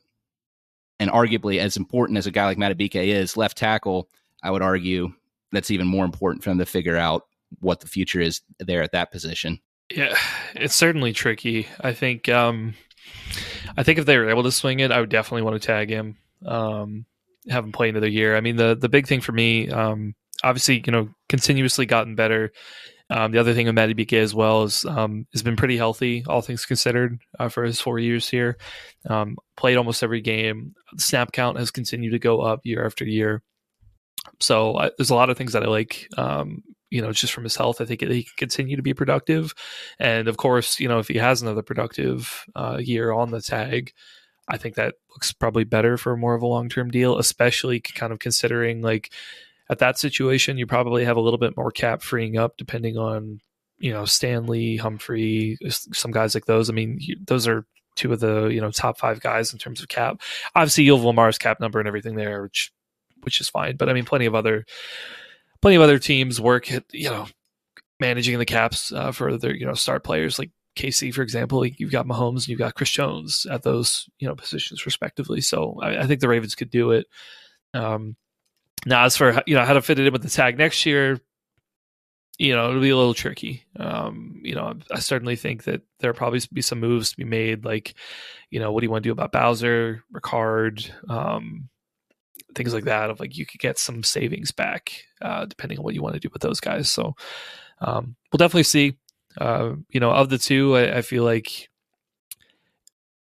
[0.99, 4.09] and arguably as important as a guy like Madubuike is, left tackle,
[4.43, 5.11] I would argue
[5.51, 7.23] that's even more important for them to figure out
[7.61, 9.59] what the future is there at that position.
[9.89, 10.15] Yeah,
[10.55, 11.67] it's certainly tricky.
[11.79, 12.73] I think um
[13.77, 15.89] I think if they were able to swing it, I would definitely want to tag
[15.89, 16.17] him.
[16.45, 17.05] Um
[17.49, 18.35] have him play another year.
[18.35, 22.51] I mean the the big thing for me, um obviously, you know, continuously gotten better
[23.09, 26.41] um, the other thing with Madubuike as well is um, has been pretty healthy, all
[26.41, 28.57] things considered, uh, for his four years here.
[29.09, 30.73] Um, played almost every game.
[30.93, 33.43] The snap count has continued to go up year after year.
[34.41, 36.07] So I, there's a lot of things that I like.
[36.17, 39.53] Um, you know, just from his health, I think he can continue to be productive.
[39.99, 43.93] And of course, you know, if he has another productive uh, year on the tag,
[44.47, 48.13] I think that looks probably better for more of a long term deal, especially kind
[48.13, 49.11] of considering like
[49.69, 53.41] at that situation, you probably have a little bit more cap freeing up depending on,
[53.79, 56.69] you know, Stanley, Humphrey, some guys like those.
[56.69, 59.89] I mean, those are two of the, you know, top five guys in terms of
[59.89, 60.21] cap.
[60.55, 62.71] Obviously, you'll have Lamar's cap number and everything there, which,
[63.23, 63.75] which is fine.
[63.75, 64.65] But I mean, plenty of other,
[65.61, 67.27] plenty of other teams work at, you know,
[67.99, 71.91] managing the caps uh, for their, you know, star players like KC, for example, you've
[71.91, 75.41] got Mahomes and you've got Chris Jones at those you know positions respectively.
[75.41, 77.07] So I, I think the Ravens could do it.
[77.73, 78.15] Um,
[78.85, 81.19] now, as for you know how to fit it in with the tag next year,
[82.37, 83.65] you know it'll be a little tricky.
[83.77, 87.65] Um, you know, I certainly think that there'll probably be some moves to be made,
[87.65, 87.95] like
[88.51, 91.69] you know, what do you want to do about Bowser, Ricard, um,
[92.57, 93.09] things like that.
[93.09, 96.19] Of like you could get some savings back uh, depending on what you want to
[96.19, 96.91] do with those guys.
[96.91, 97.15] So
[97.79, 98.97] um, we'll definitely see.
[99.37, 101.69] Uh, you know, of the two, I, I feel like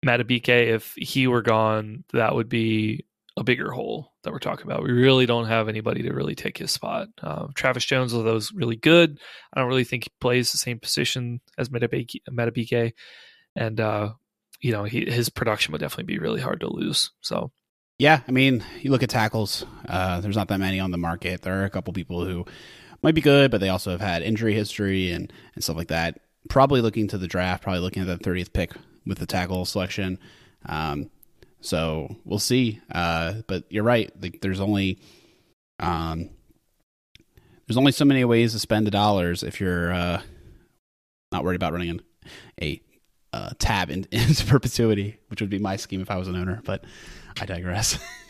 [0.06, 3.06] Madubuike, if he were gone, that would be
[3.38, 4.84] a bigger hole that we're talking about.
[4.84, 7.08] We really don't have anybody to really take his spot.
[7.22, 9.20] Uh, Travis Jones, although really good,
[9.54, 12.94] I don't really think he plays the same position as Madubuike,
[13.56, 14.10] and uh,
[14.62, 17.12] you know he, his production would definitely be really hard to lose.
[17.22, 17.52] So.
[18.00, 19.66] Yeah, I mean, you look at tackles.
[19.88, 21.42] Uh, there's not that many on the market.
[21.42, 22.46] There are a couple people who
[23.04, 26.22] might be good, but they also have had injury history and, and stuff like that.
[26.48, 28.72] Probably looking to the draft, probably looking at the 30th pick
[29.06, 30.18] with the tackle selection.
[30.66, 31.10] Um,
[31.62, 32.80] So we'll see.
[32.90, 34.10] Uh, but you're right.
[34.22, 35.00] Like, there's only
[35.82, 36.30] um,
[37.68, 40.22] there's only so many ways to spend the dollars if you're uh,
[41.32, 42.00] not worried about running
[42.62, 42.82] a
[43.34, 46.62] uh, tab in, into perpetuity, which would be my scheme if I was an owner.
[46.66, 46.86] But
[47.42, 48.00] I digress.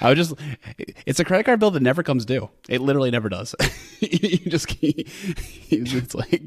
[0.00, 0.34] I would just,
[1.06, 2.50] it's a credit card bill that never comes due.
[2.68, 3.54] It literally never does.
[4.00, 6.42] you just, it's like,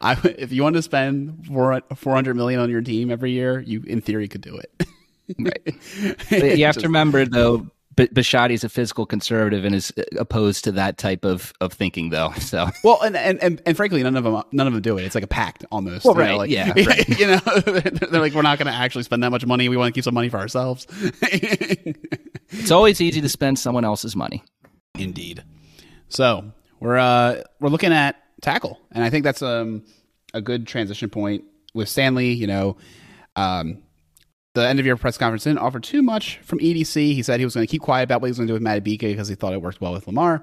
[0.00, 4.00] I, if you want to spend 400 million on your team every year, you, in
[4.00, 4.86] theory, could do it.
[5.38, 5.62] right.
[6.30, 10.72] you have just, to remember, though, but Bisciotti's a fiscal conservative and is opposed to
[10.72, 12.32] that type of, of thinking, though.
[12.46, 15.04] So well, and, and and, and frankly, none of them none of them do it.
[15.04, 16.04] It's like a pact almost.
[16.04, 16.30] Well, right?
[16.30, 17.08] Know, like, yeah, right.
[17.08, 19.68] you know, they're like, we're not going to actually spend that much money.
[19.68, 20.86] We want to keep some money for ourselves.
[21.22, 24.44] it's always easy to spend someone else's money.
[24.94, 25.42] Indeed.
[26.08, 29.82] So we're uh we're looking at tackle, and I think that's um
[30.32, 32.32] a good transition point with Stanley.
[32.32, 32.76] You know,
[33.34, 33.82] um,
[34.56, 36.94] the end of year press conference didn't offer too much from EDC.
[36.94, 38.54] He said he was going to keep quiet about what he was going to do
[38.54, 40.42] with Madubuike because he thought it worked well with Lamar.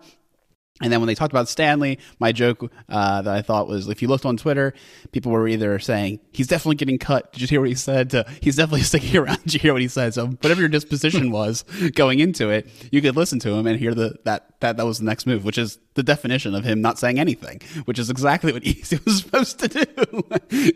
[0.81, 4.01] And then when they talked about Stanley, my joke uh, that I thought was if
[4.01, 4.73] you looked on Twitter,
[5.11, 7.31] people were either saying, he's definitely getting cut.
[7.31, 8.09] Did you hear what he said?
[8.09, 9.43] To, he's definitely sticking around.
[9.43, 10.15] Did you hear what he said?
[10.15, 13.93] So whatever your disposition was going into it, you could listen to him and hear
[13.93, 16.97] the, that, that that was the next move, which is the definition of him not
[16.97, 20.23] saying anything, which is exactly what he was supposed to do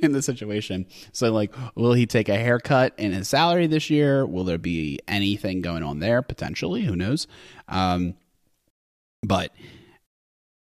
[0.03, 0.85] in the situation.
[1.11, 4.27] So like, will he take a haircut in his salary this year?
[4.27, 6.21] Will there be anything going on there?
[6.21, 6.83] Potentially.
[6.83, 7.25] Who knows?
[7.67, 8.13] Um,
[9.23, 9.51] but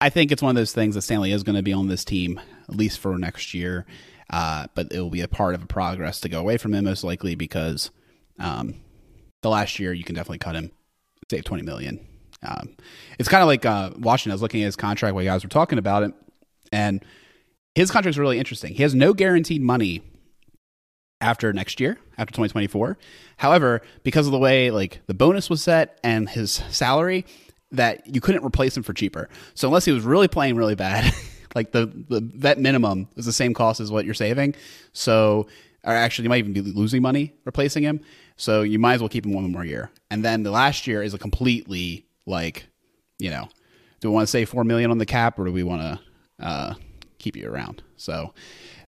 [0.03, 2.05] I think it's one of those things that Stanley is going to be on this
[2.05, 3.87] team at least for next year,
[4.31, 6.85] uh, but it will be a part of a progress to go away from him
[6.85, 7.93] most likely because
[8.41, 8.75] um,
[9.43, 10.73] the last year you can definitely cut him,
[11.31, 12.05] save twenty million.
[12.43, 12.75] Um,
[13.21, 14.33] it's kind of like uh, Washington.
[14.33, 16.12] I was looking at his contract while you guys were talking about it,
[16.73, 17.05] and
[17.77, 18.75] his contract is really interesting.
[18.75, 20.03] He has no guaranteed money
[21.21, 22.99] after next year, after 2024.
[23.37, 27.25] However, because of the way like the bonus was set and his salary,
[27.72, 29.28] that you couldn't replace him for cheaper.
[29.54, 31.12] So unless he was really playing really bad,
[31.54, 34.54] like the the vet minimum is the same cost as what you're saving.
[34.92, 35.48] So
[35.85, 38.00] or actually you might even be losing money replacing him.
[38.37, 39.90] So you might as well keep him one more year.
[40.11, 42.66] And then the last year is a completely like,
[43.18, 43.48] you know,
[44.00, 46.44] do we want to save four million on the cap or do we want to
[46.44, 46.74] uh,
[47.18, 47.82] keep you around?
[47.96, 48.32] So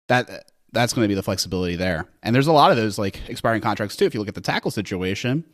[0.08, 2.06] that that's going to be the flexibility there.
[2.22, 4.04] And there's a lot of those like expiring contracts too.
[4.04, 5.44] If you look at the tackle situation,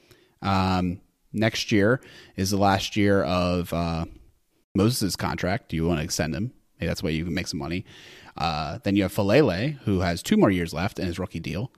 [0.42, 1.00] um,
[1.32, 2.00] next year
[2.36, 4.06] is the last year of uh,
[4.74, 5.68] Moses' contract.
[5.68, 6.52] Do you want to extend him?
[6.78, 7.84] Maybe that's way you can make some money.
[8.36, 11.72] Uh, then you have Faalele, who has two more years left in his rookie deal.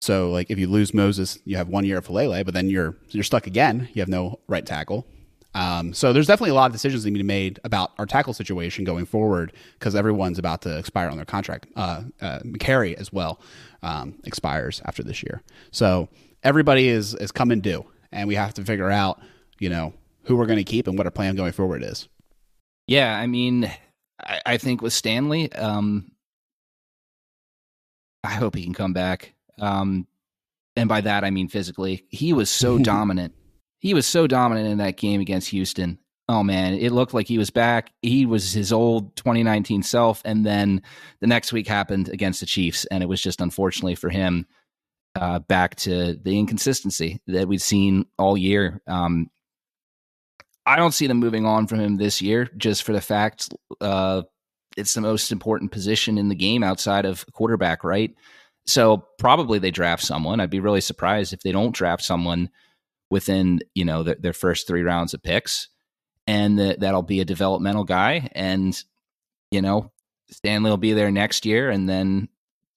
[0.00, 2.96] So, like, if you lose Moses, you have one year of Faalele, but then you're
[3.10, 3.88] you're stuck again.
[3.94, 5.06] You have no right tackle.
[5.54, 8.04] Um, so there's definitely a lot of decisions that need to be made about our
[8.04, 11.66] tackle situation going forward because everyone's about to expire on their contract.
[11.74, 13.40] Uh, uh, Mekari as well
[13.82, 15.42] um, expires after this year.
[15.70, 16.10] So
[16.42, 17.86] everybody is is coming due
[18.16, 19.20] and we have to figure out,
[19.60, 19.92] you know,
[20.24, 22.08] who we're going to keep and what our plan going forward is.
[22.86, 23.70] Yeah, I mean,
[24.20, 26.10] I, I think with Stanley, um,
[28.24, 29.34] I hope he can come back.
[29.60, 30.06] Um,
[30.74, 32.06] and by that I mean physically.
[32.08, 33.34] He was so dominant.
[33.78, 35.98] He was so dominant in that game against Houston.
[36.28, 37.92] Oh man, it looked like he was back.
[38.02, 40.82] He was his old 2019 self, and then
[41.20, 44.44] the next week happened against the Chiefs, and it was just unfortunately for him
[45.16, 48.82] uh, back to the inconsistency that we've seen all year.
[48.86, 49.30] Um,
[50.66, 54.22] I don't see them moving on from him this year, just for the fact uh,
[54.76, 58.14] it's the most important position in the game outside of quarterback, right?
[58.66, 60.40] So probably they draft someone.
[60.40, 62.50] I'd be really surprised if they don't draft someone
[63.08, 65.68] within you know the, their first three rounds of picks,
[66.26, 68.28] and the, that'll be a developmental guy.
[68.32, 68.80] And
[69.50, 69.92] you know
[70.30, 72.28] Stanley will be there next year, and then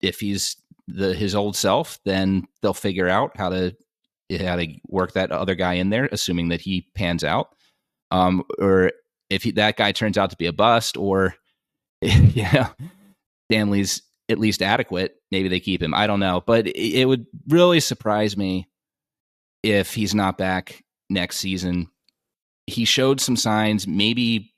[0.02, 0.56] if he's
[0.96, 3.76] the his old self, then they'll figure out how to
[4.40, 7.56] how to work that other guy in there, assuming that he pans out.
[8.12, 8.92] Um, or
[9.30, 11.36] if he, that guy turns out to be a bust, or
[12.02, 12.70] yeah,
[13.52, 15.94] Stanley's at least adequate, maybe they keep him.
[15.94, 18.68] I don't know, but it, it would really surprise me
[19.64, 21.90] if he's not back next season.
[22.68, 23.88] He showed some signs.
[23.88, 24.54] Maybe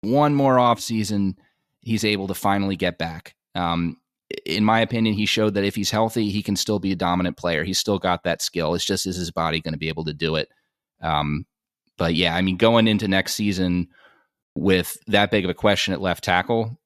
[0.00, 1.36] one more off season,
[1.80, 3.34] he's able to finally get back.
[3.54, 3.98] Um,
[4.46, 7.36] in my opinion, he showed that if he's healthy, he can still be a dominant
[7.36, 7.64] player.
[7.64, 8.74] He's still got that skill.
[8.74, 10.48] It's just is his body going to be able to do it?
[11.02, 11.46] Um,
[11.98, 13.88] but yeah, I mean, going into next season
[14.54, 16.78] with that big of a question at left tackle,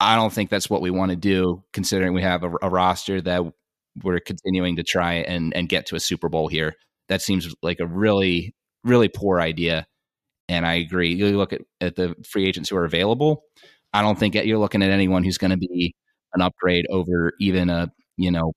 [0.00, 1.64] I don't think that's what we want to do.
[1.72, 3.42] Considering we have a, a roster that
[4.02, 6.74] we're continuing to try and and get to a Super Bowl here,
[7.08, 9.86] that seems like a really really poor idea.
[10.48, 11.14] And I agree.
[11.14, 13.42] You look at, at the free agents who are available.
[13.92, 15.94] I don't think you're looking at anyone who's going to be
[16.34, 18.52] an upgrade over even a you know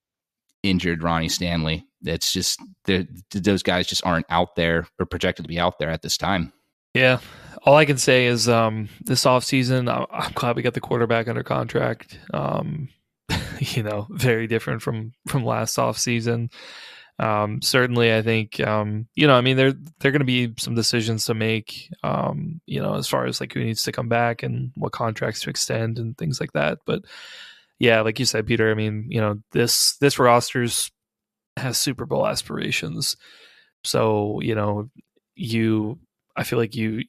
[0.63, 1.85] injured Ronnie Stanley.
[2.03, 2.59] It's just
[3.31, 6.51] those guys just aren't out there or projected to be out there at this time.
[6.93, 7.19] Yeah.
[7.63, 11.43] All I can say is um, this offseason, I'm glad we got the quarterback under
[11.43, 12.19] contract.
[12.33, 12.89] Um,
[13.59, 16.51] you know, very different from from last offseason.
[17.19, 19.35] Um, certainly, I think um, you know.
[19.35, 21.87] I mean, there are going to be some decisions to make.
[22.03, 25.41] Um, you know, as far as like who needs to come back and what contracts
[25.41, 26.79] to extend and things like that.
[26.85, 27.03] But
[27.81, 28.69] yeah, like you said, Peter.
[28.69, 30.91] I mean, you know, this this roster's
[31.57, 33.17] has Super Bowl aspirations.
[33.83, 34.91] So you know,
[35.35, 35.97] you
[36.35, 37.05] I feel like you, you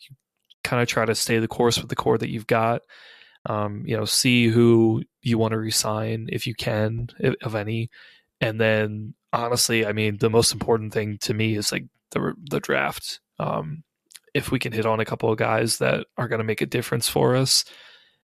[0.65, 2.81] kind of try to stay the course with the core that you've got.
[3.45, 7.91] Um, you know, see who you want to resign if you can, if, of any,
[8.41, 12.61] and then honestly, I mean, the most important thing to me is like the the
[12.61, 13.21] draft.
[13.39, 13.85] Um,
[14.33, 16.67] if we can hit on a couple of guys that are going to make a
[16.67, 17.67] difference for us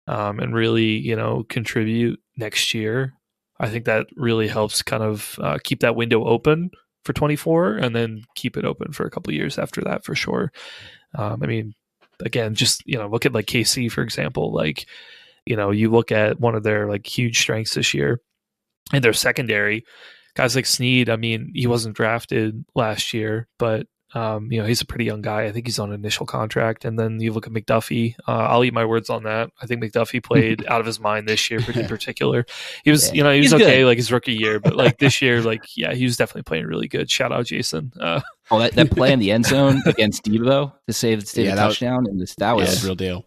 [0.06, 3.14] um, and really, you know, contribute next year,
[3.58, 6.70] I think that really helps kind of uh, keep that window open
[7.04, 10.52] for 24 and then keep it open for a couple years after that for sure.
[11.14, 11.74] Um, I mean,
[12.20, 14.86] again, just, you know, look at like KC, for example, like,
[15.46, 18.20] you know, you look at one of their like huge strengths this year
[18.92, 19.84] in their secondary,
[20.34, 24.80] guys like Sneed, I mean, he wasn't drafted last year, but um, you know, he's
[24.80, 25.44] a pretty young guy.
[25.44, 26.86] I think he's on an initial contract.
[26.86, 28.14] And then you look at McDuffie.
[28.26, 29.50] Uh, I'll eat my words on that.
[29.60, 32.46] I think McDuffie played out of his mind this year, in particular.
[32.82, 33.14] He was, yeah.
[33.14, 33.86] you know, he was he's okay good.
[33.86, 36.88] like his rookie year, but like this year, like yeah, he was definitely playing really
[36.88, 37.10] good.
[37.10, 37.92] Shout out Jason.
[38.00, 41.54] Uh, oh, that, that play in the end zone against Deebo to save, the yeah,
[41.54, 43.26] touchdown, was, and this, that was yeah, real deal.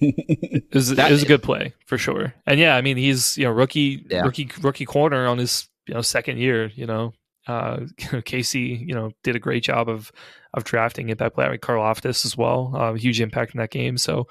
[0.00, 2.34] it, was, that, it was a good play for sure.
[2.46, 6.02] And yeah, I mean, he's you know rookie rookie rookie corner on his you know
[6.02, 6.66] second year.
[6.74, 7.12] You know,
[7.50, 7.80] uh,
[8.24, 10.12] Casey, you know, did a great job of
[10.54, 11.44] of drafting it that play.
[11.44, 11.58] I mean,
[12.04, 13.96] as well, uh, huge impact in that game.
[13.96, 14.26] So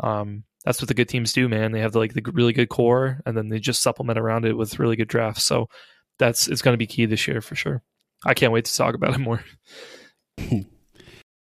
[0.00, 1.72] um, that's what the good teams do, man.
[1.72, 4.56] They have the, like the really good core, and then they just supplement around it
[4.56, 5.44] with really good drafts.
[5.44, 5.68] So
[6.18, 7.82] that's it's going to be key this year for sure.
[8.24, 9.42] I can't wait to talk about it more.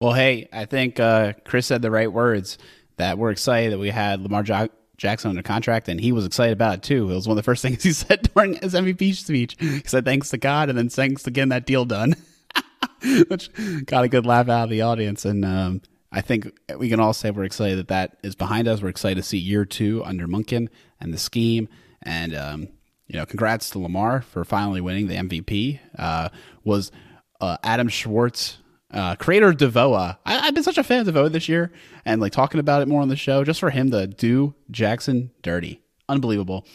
[0.01, 2.59] well, hey, I think uh, Chris said the right words.
[2.97, 4.69] That we're excited that we had Lamar jo-
[5.01, 7.11] Jackson under contract, and he was excited about it too.
[7.11, 9.57] It was one of the first things he said during his MVP speech.
[9.59, 12.15] He said, "Thanks to God," and then thanks to getting that deal done,
[13.29, 13.51] which
[13.87, 15.25] got a good laugh out of the audience.
[15.25, 15.81] And um,
[16.13, 18.83] I think we can all say we're excited that that is behind us.
[18.83, 20.69] We're excited to see year two under Monken
[21.01, 21.69] and the scheme,
[22.03, 22.69] and um,
[23.07, 25.81] you know, congrats to Lamar for finally winning the MVP.
[25.99, 26.29] Uh,
[26.63, 26.93] was
[27.41, 28.59] uh, Adam Schwartz
[28.93, 30.19] uh, creator of DVOA.
[30.25, 31.73] I, have been such a fan of DVOA this year,
[32.05, 35.31] and like talking about it more on the show, just for him to do Jackson
[35.43, 36.67] dirty, unbelievable.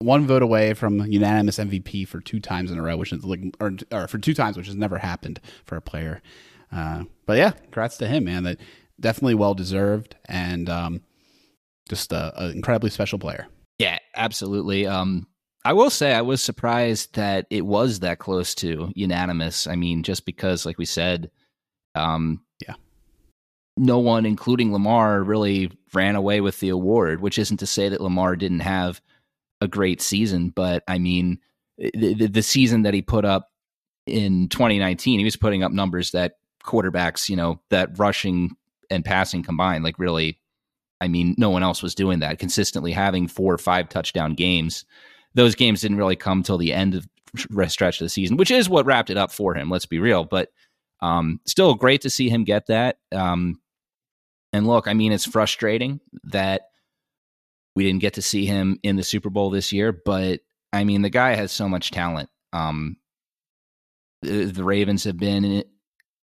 [0.00, 3.40] One vote away from unanimous MVP for two times in a row, which is like,
[3.60, 6.22] or, or for two times, which has never happened for a player.
[6.70, 8.44] Uh, but yeah, congrats to him, man.
[8.44, 8.60] That
[9.00, 11.00] definitely well deserved, and um,
[11.88, 13.48] just an incredibly special player.
[13.78, 14.86] Yeah, absolutely.
[14.86, 15.26] Um,
[15.68, 19.66] I will say I was surprised that it was that close to unanimous.
[19.66, 21.30] I mean, just because, like we said,
[21.94, 22.72] um, yeah,
[23.76, 27.20] no one, including Lamar, really ran away with the award.
[27.20, 29.02] Which isn't to say that Lamar didn't have
[29.60, 31.38] a great season, but I mean,
[31.76, 33.50] the, the, the season that he put up
[34.06, 38.56] in 2019, he was putting up numbers that quarterbacks, you know, that rushing
[38.88, 40.38] and passing combined, like really,
[41.02, 42.38] I mean, no one else was doing that.
[42.38, 44.86] Consistently having four or five touchdown games
[45.38, 47.06] those games didn't really come till the end of
[47.68, 49.70] stretch of the season, which is what wrapped it up for him.
[49.70, 50.48] Let's be real, but
[51.00, 52.98] um, still great to see him get that.
[53.12, 53.60] Um,
[54.52, 56.62] and look, I mean, it's frustrating that
[57.76, 60.40] we didn't get to see him in the Super Bowl this year, but
[60.72, 62.30] I mean, the guy has so much talent.
[62.52, 62.96] Um,
[64.22, 65.64] the, the, Ravens have been in,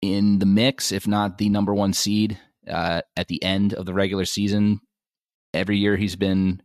[0.01, 3.93] in, the mix, if not the number one seed, uh, at the end of the
[3.93, 4.81] regular season.
[5.53, 6.61] Every year he's been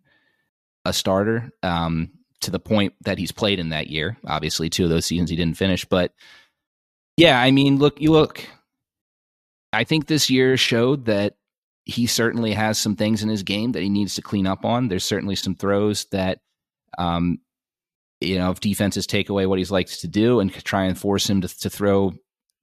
[0.84, 2.10] a starter um,
[2.44, 4.16] to the point that he's played in that year.
[4.26, 6.12] Obviously, two of those seasons he didn't finish, but
[7.16, 8.46] yeah, I mean, look, you look.
[9.72, 11.34] I think this year showed that
[11.84, 14.88] he certainly has some things in his game that he needs to clean up on.
[14.88, 16.38] There's certainly some throws that,
[16.96, 17.38] um,
[18.20, 21.28] you know, if defenses take away what he's likes to do and try and force
[21.28, 22.14] him to, to throw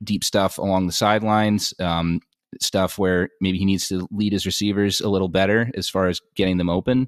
[0.03, 2.19] deep stuff along the sidelines, um,
[2.59, 6.19] stuff where maybe he needs to lead his receivers a little better as far as
[6.35, 7.07] getting them open.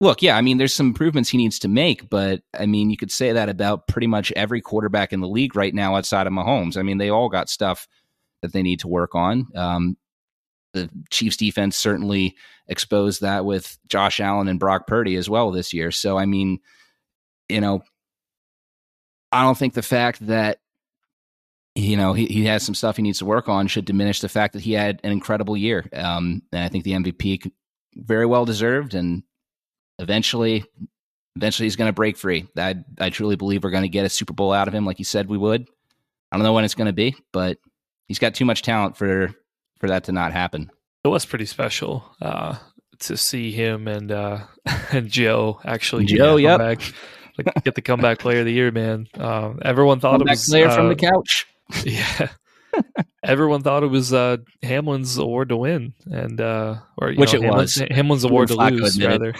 [0.00, 2.96] Look, yeah, I mean, there's some improvements he needs to make, but I mean, you
[2.96, 6.32] could say that about pretty much every quarterback in the league right now outside of
[6.32, 6.76] Mahomes.
[6.76, 7.88] I mean, they all got stuff
[8.42, 9.48] that they need to work on.
[9.56, 9.96] Um,
[10.72, 12.36] the Chiefs defense certainly
[12.68, 15.90] exposed that with Josh Allen and Brock Purdy as well this year.
[15.90, 16.60] So, I mean,
[17.48, 17.82] you know,
[19.32, 20.60] I don't think the fact that
[21.74, 24.28] you know he, he has some stuff he needs to work on should diminish the
[24.28, 25.88] fact that he had an incredible year.
[25.92, 27.50] Um, and I think the MVP
[27.94, 29.22] very well deserved, and
[29.98, 30.64] eventually
[31.38, 32.48] Eventually, he's going to break free.
[32.56, 34.96] I I truly believe we're going to get a Super Bowl out of him, like
[34.96, 35.68] he said we would.
[36.32, 37.58] I don't know when it's going to be, but
[38.08, 39.32] he's got too much talent for
[39.78, 40.68] for that to not happen.
[41.04, 42.56] It was pretty special uh,
[43.00, 44.40] to see him and uh,
[44.90, 46.58] and Joe actually Joe, yep.
[46.58, 46.80] back,
[47.38, 49.06] like, get the comeback player of the year, man.
[49.14, 51.46] Um, everyone thought comeback it was player uh, from the couch.
[51.84, 52.30] Yeah.
[53.24, 57.42] Everyone thought it was uh, Hamlin's award to win, and uh, or which know, it
[57.42, 57.88] Hamlin's, was.
[57.90, 59.34] Hamlin's award to Flacco lose, rather.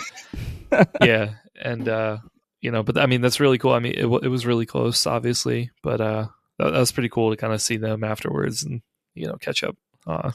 [1.03, 2.19] yeah, and uh,
[2.61, 3.73] you know, but I mean, that's really cool.
[3.73, 6.27] I mean, it, it was really close, obviously, but uh,
[6.59, 8.83] that, that was pretty cool to kind of see them afterwards and
[9.15, 9.77] you know catch up.
[10.07, 10.33] Uh,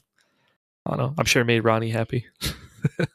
[0.86, 1.14] I don't know.
[1.18, 2.26] I'm sure it made Ronnie happy.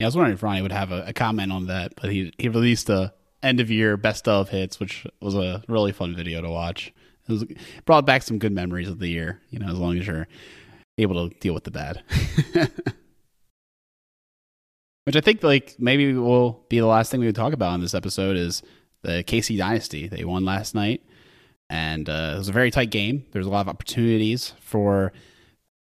[0.00, 2.32] Yeah, I was wondering if Ronnie would have a, a comment on that, but he
[2.36, 6.40] he released a end of year best of hits, which was a really fun video
[6.40, 6.92] to watch.
[7.28, 7.44] It was
[7.84, 9.40] brought back some good memories of the year.
[9.50, 10.28] You know, as long as you're
[10.98, 12.02] able to deal with the bad.
[15.04, 17.80] which I think like maybe will be the last thing we would talk about in
[17.80, 18.62] this episode is
[19.02, 20.08] the KC Dynasty.
[20.08, 21.02] They won last night,
[21.68, 23.24] and uh, it was a very tight game.
[23.32, 25.12] There's a lot of opportunities for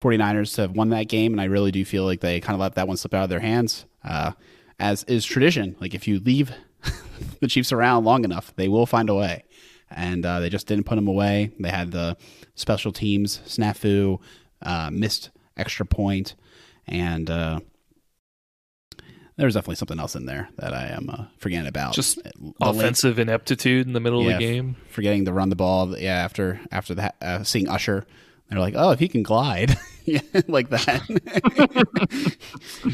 [0.02, 2.60] 49ers to have won that game, and I really do feel like they kind of
[2.60, 4.32] let that one slip out of their hands, uh,
[4.78, 5.76] as is tradition.
[5.80, 6.52] Like if you leave
[7.40, 9.44] the Chiefs around long enough, they will find a way,
[9.90, 11.50] and uh, they just didn't put them away.
[11.58, 12.16] They had the
[12.54, 14.20] special teams snafu,
[14.62, 16.34] uh, missed extra point,
[16.86, 17.60] and uh,
[19.36, 21.94] there's definitely something else in there that I am uh, forgetting about.
[21.94, 24.32] Just The late- Offensive ineptitude in the middle Yeah.
[24.32, 24.76] of the game.
[24.90, 25.96] forgetting to run the ball.
[25.98, 28.06] Yeah, after after that, uh, seeing Usher,
[28.48, 31.02] they're like, oh, if he can glide, yeah, like that.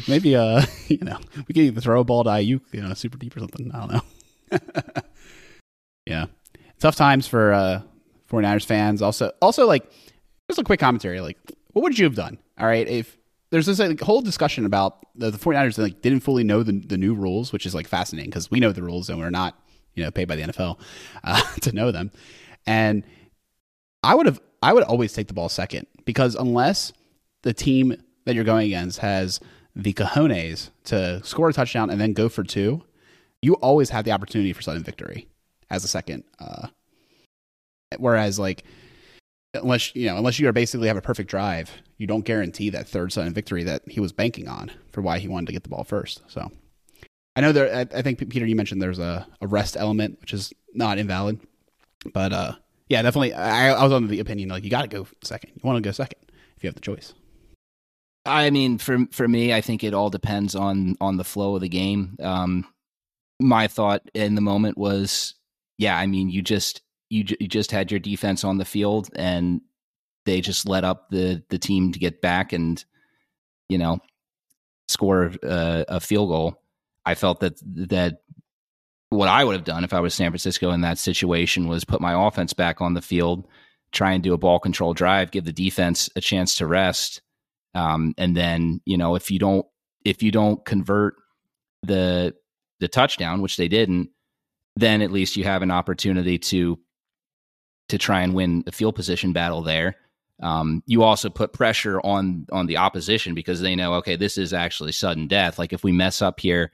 [0.07, 1.17] Maybe uh, you know,
[1.47, 3.71] we can even throw a ball to Aiyuk, you know, super deep or something.
[3.73, 4.01] I don't know.
[6.05, 6.25] yeah,
[6.79, 7.81] tough times for uh
[8.29, 9.01] 49ers fans.
[9.01, 9.89] Also, also like
[10.47, 11.21] just a quick commentary.
[11.21, 11.37] Like,
[11.73, 12.37] what would you have done?
[12.59, 13.17] All right, if
[13.49, 16.97] there's this like, whole discussion about the, the 49ers like didn't fully know the, the
[16.97, 19.57] new rules, which is like fascinating because we know the rules and we're not
[19.95, 20.79] you know paid by the NFL
[21.23, 22.11] uh, to know them.
[22.65, 23.03] And
[24.03, 26.91] I would have I would always take the ball second because unless
[27.43, 29.39] the team that you're going against has
[29.75, 32.83] the cojones to score a touchdown and then go for two,
[33.41, 35.27] you always have the opportunity for sudden victory
[35.69, 36.23] as a second.
[36.39, 36.67] Uh,
[37.97, 38.63] whereas like
[39.53, 42.87] unless you know unless you are basically have a perfect drive, you don't guarantee that
[42.87, 45.69] third sudden victory that he was banking on for why he wanted to get the
[45.69, 46.21] ball first.
[46.27, 46.51] So
[47.35, 47.73] I know there.
[47.73, 51.39] I, I think Peter, you mentioned there's a, a rest element, which is not invalid,
[52.13, 52.53] but uh,
[52.89, 53.33] yeah, definitely.
[53.33, 55.51] I, I was on the opinion like you got to go second.
[55.55, 56.19] You want to go second
[56.55, 57.13] if you have the choice.
[58.25, 61.61] I mean, for for me, I think it all depends on on the flow of
[61.61, 62.17] the game.
[62.19, 62.65] Um,
[63.39, 65.35] my thought in the moment was,
[65.77, 69.61] yeah, I mean, you just you, you just had your defense on the field, and
[70.25, 72.83] they just let up the the team to get back and
[73.69, 73.99] you know
[74.87, 76.61] score a, a field goal.
[77.05, 77.59] I felt that
[77.89, 78.21] that
[79.09, 82.01] what I would have done if I was San Francisco in that situation was put
[82.01, 83.47] my offense back on the field,
[83.91, 87.21] try and do a ball control drive, give the defense a chance to rest.
[87.73, 89.65] Um, and then, you know, if you don't
[90.03, 91.15] if you don't convert
[91.83, 92.35] the
[92.79, 94.09] the touchdown, which they didn't,
[94.77, 96.79] then at least you have an opportunity to
[97.89, 99.95] to try and win a field position battle there.
[100.41, 104.53] Um, you also put pressure on on the opposition because they know, okay, this is
[104.53, 105.57] actually sudden death.
[105.57, 106.71] Like if we mess up here,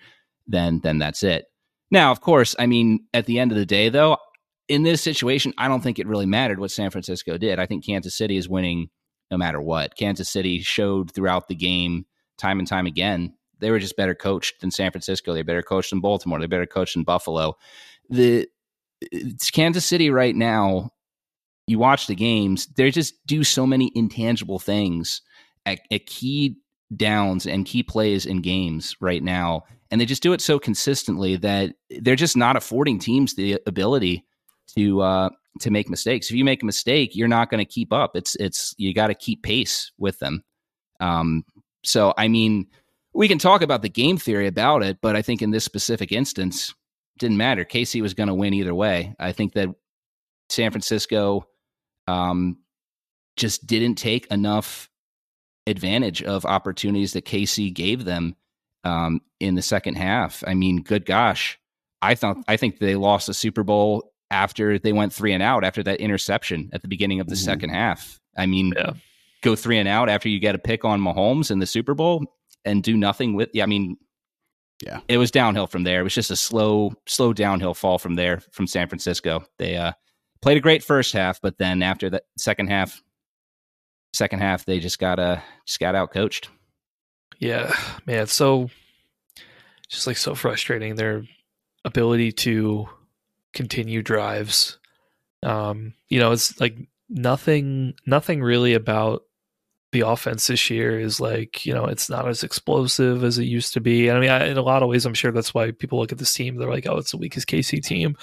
[0.48, 1.46] then then that's it.
[1.92, 4.18] Now, of course, I mean, at the end of the day, though,
[4.68, 7.60] in this situation, I don't think it really mattered what San Francisco did.
[7.60, 8.90] I think Kansas City is winning
[9.32, 9.96] no matter what.
[9.96, 12.06] Kansas City showed throughout the game,
[12.38, 15.34] time and time again, they were just better coached than San Francisco.
[15.34, 16.38] They're better coached than Baltimore.
[16.40, 17.56] They're better coached than Buffalo.
[18.10, 18.48] The
[19.02, 20.92] it's Kansas City right now.
[21.68, 25.22] You watch the games; they just do so many intangible things
[25.66, 26.58] at, at key
[26.96, 31.36] downs and key plays in games right now, and they just do it so consistently
[31.38, 34.26] that they're just not affording teams the ability
[34.76, 35.30] to uh,
[35.60, 36.30] to make mistakes.
[36.30, 38.16] If you make a mistake, you're not going to keep up.
[38.16, 40.44] It's it's you got to keep pace with them.
[41.00, 41.46] Um,
[41.84, 42.68] so I mean,
[43.14, 46.12] we can talk about the game theory about it, but I think in this specific
[46.12, 46.74] instance,
[47.20, 47.64] didn't matter.
[47.66, 49.16] KC was going to win either way.
[49.20, 49.70] I think that
[50.50, 51.48] San Francisco
[52.08, 52.58] um,
[53.38, 54.90] just didn't take enough
[55.68, 58.36] advantage of opportunities that KC gave them
[58.84, 60.44] um, in the second half.
[60.46, 61.58] I mean, good gosh,
[62.02, 65.64] I thought I think they lost the Super Bowl after they went three and out
[65.64, 67.46] after that interception at the beginning of the Mhm.
[67.46, 68.20] second half.
[68.36, 68.94] I mean, Yeah.
[69.42, 72.26] go three and out after you get a pick on Mahomes in the Super Bowl
[72.66, 73.50] and do nothing with.
[73.54, 73.96] Yeah, I mean,
[74.86, 75.00] Yeah.
[75.08, 76.02] it was downhill from there.
[76.02, 79.46] It was just a slow, slow downhill fall from there from San Francisco.
[79.58, 79.94] They uh,
[80.42, 83.02] played a great first half, but then after the second half,
[84.14, 86.50] second half they just got uh, just got out coached.
[87.40, 87.74] Yeah,
[88.06, 88.70] man, it's so
[89.90, 90.96] just like so frustrating.
[90.96, 91.24] They're
[91.86, 92.88] ability to
[93.54, 94.80] continue drives.
[95.44, 96.78] Um, you know, it's like
[97.10, 99.24] nothing nothing really about
[99.94, 103.74] the offense this year is like you know it's not as explosive as it used
[103.74, 104.10] to be.
[104.10, 106.12] And I mean, I, in a lot of ways, I'm sure that's why people look
[106.12, 106.58] at this team.
[106.58, 108.18] They're like, oh, it's the weakest KC team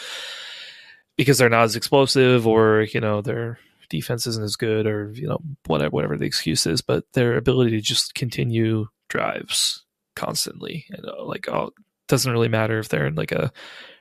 [1.16, 3.58] because they're not as explosive, or you know, their
[3.88, 6.82] defense isn't as good, or you know, whatever whatever the excuse is.
[6.82, 9.84] But their ability to just continue drives
[10.16, 11.70] constantly, and uh, like, oh,
[12.08, 13.52] doesn't really matter if they're in like a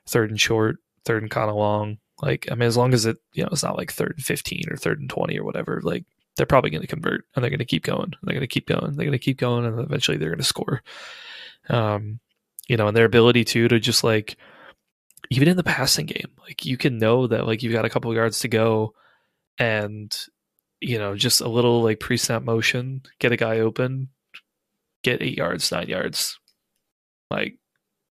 [0.07, 1.99] third and short, third and kind of long.
[2.21, 4.63] Like, I mean, as long as it, you know, it's not like third and 15
[4.69, 6.05] or third and 20 or whatever, like,
[6.39, 8.13] they're probably going to convert and they're going to keep going.
[8.23, 8.95] They're going to keep going.
[8.95, 9.65] They're going to keep going.
[9.65, 10.81] And eventually they're going to score.
[11.69, 12.21] Um,
[12.69, 14.37] you know, and their ability to, to just like,
[15.29, 18.13] even in the passing game, like, you can know that, like, you've got a couple
[18.13, 18.93] yards to go
[19.57, 20.17] and,
[20.79, 24.07] you know, just a little like pre snap motion, get a guy open,
[25.03, 26.39] get eight yards, nine yards.
[27.29, 27.57] Like,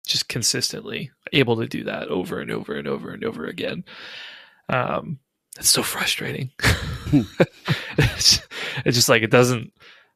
[0.05, 3.83] just consistently able to do that over and over and over and over again.
[4.69, 5.17] Um,
[5.57, 6.51] it's so frustrating.
[8.03, 8.39] it's,
[8.85, 9.71] it's, just like it doesn't.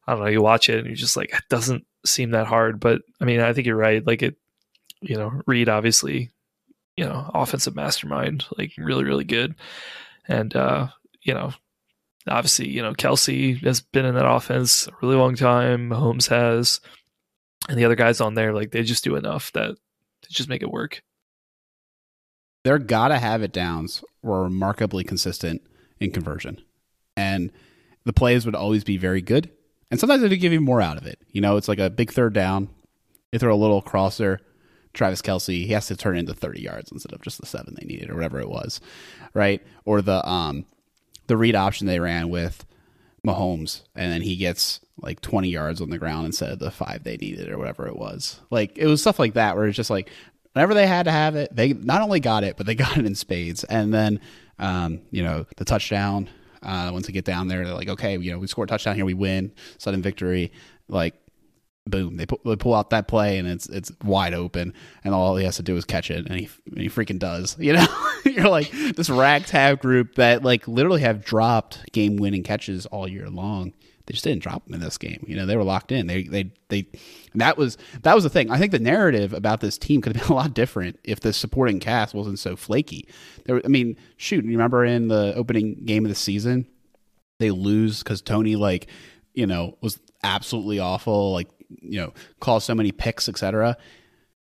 [0.06, 0.30] I don't know.
[0.30, 2.80] You watch it and you're just like it doesn't seem that hard.
[2.80, 4.06] But I mean, I think you're right.
[4.06, 4.36] Like it,
[5.00, 6.30] you know, Reid obviously,
[6.96, 9.54] you know, offensive mastermind, like really really good,
[10.28, 10.88] and uh,
[11.22, 11.52] you know,
[12.28, 15.90] obviously, you know, Kelce has been in that offense a really long time.
[15.90, 16.80] Holmes has
[17.68, 19.76] and the other guys on there, like they just do enough that
[20.22, 21.02] to just make it work.
[22.64, 25.62] Their gotta have it downs were remarkably consistent
[26.00, 26.60] in conversion,
[27.16, 27.52] and
[28.06, 29.50] the plays would always be very good.
[29.90, 31.20] And sometimes they'd give you more out of it.
[31.32, 32.68] You know, it's like a big third down.
[33.30, 34.40] They throw a little crosser.
[34.94, 37.84] Travis Kelce, he has to turn into 30 yards instead of just the seven they
[37.84, 38.80] needed or whatever it was,
[39.34, 39.60] right?
[39.84, 40.64] Or the um
[41.26, 42.64] the read option they ran with
[43.26, 47.02] Mahomes, and then he gets like 20 yards on the ground instead of the five
[47.02, 48.40] they needed or whatever it was.
[48.50, 50.08] Like it was stuff like that where it's just like
[50.52, 53.04] whenever they had to have it, they not only got it, but they got it
[53.04, 53.64] in spades.
[53.64, 54.20] And then,
[54.58, 56.30] um, you know, the touchdown,
[56.66, 58.96] uh, once they get down there, they're like, okay, you know, we score a touchdown
[58.96, 60.52] here, we win, sudden victory.
[60.88, 61.14] Like
[61.86, 65.44] boom, they, they pull out that play and it's it's wide open, and all he
[65.44, 67.56] has to do is catch it, and he and he freaking does.
[67.66, 67.86] You know,
[68.24, 73.28] you're like this ragtag group that like literally have dropped game winning catches all year
[73.28, 73.72] long.
[74.06, 75.24] They just didn't drop them in this game.
[75.26, 76.06] You know, they were locked in.
[76.06, 76.86] They they they.
[77.34, 78.50] that was that was the thing.
[78.50, 81.32] I think the narrative about this team could have been a lot different if the
[81.32, 83.08] supporting cast wasn't so flaky.
[83.44, 86.66] There, I mean, shoot, you remember in the opening game of the season,
[87.38, 88.86] they lose because Toney like,
[89.34, 91.32] you know, was absolutely awful.
[91.32, 91.48] Like
[91.82, 93.76] you know, call so many picks, etc.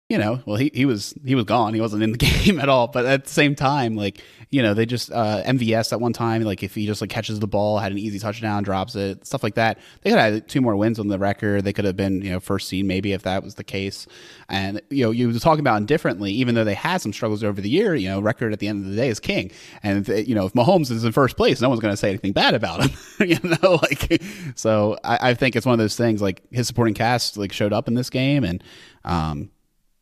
[0.09, 1.75] You know, well, he, he was he was gone.
[1.75, 2.87] He wasn't in the game at all.
[2.87, 6.41] But at the same time, like you know, they just uh, MVS at one time,
[6.41, 9.43] like if he just like catches the ball, had an easy touchdown, drops it, stuff
[9.43, 9.77] like that.
[10.01, 11.63] They could have had two more wins on the record.
[11.63, 14.07] They could have been you know first seed maybe if that was the case.
[14.49, 17.61] And you know, you were talking about indifferently, even though they had some struggles over
[17.61, 17.93] the year.
[17.93, 19.51] You know, record at the end of the day is king.
[19.83, 22.31] And you know, if Mahomes is in first place, no one's going to say anything
[22.31, 22.97] bad about him.
[23.29, 24.23] you know, like
[24.55, 24.97] so.
[25.03, 26.19] I, I think it's one of those things.
[26.19, 28.63] Like his supporting cast like showed up in this game, and
[29.05, 29.51] um,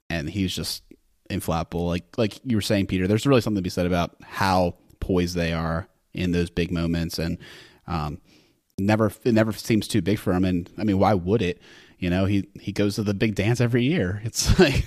[0.09, 0.83] and he's just
[1.29, 1.87] inflappable.
[1.87, 5.35] Like like you were saying, Peter, there's really something to be said about how poised
[5.35, 7.37] they are in those big moments, and
[7.87, 8.19] um,
[8.77, 10.45] never it never seems too big for him.
[10.45, 11.61] And I mean, why would it?
[11.99, 14.21] You know, he he goes to the big dance every year.
[14.25, 14.85] It's like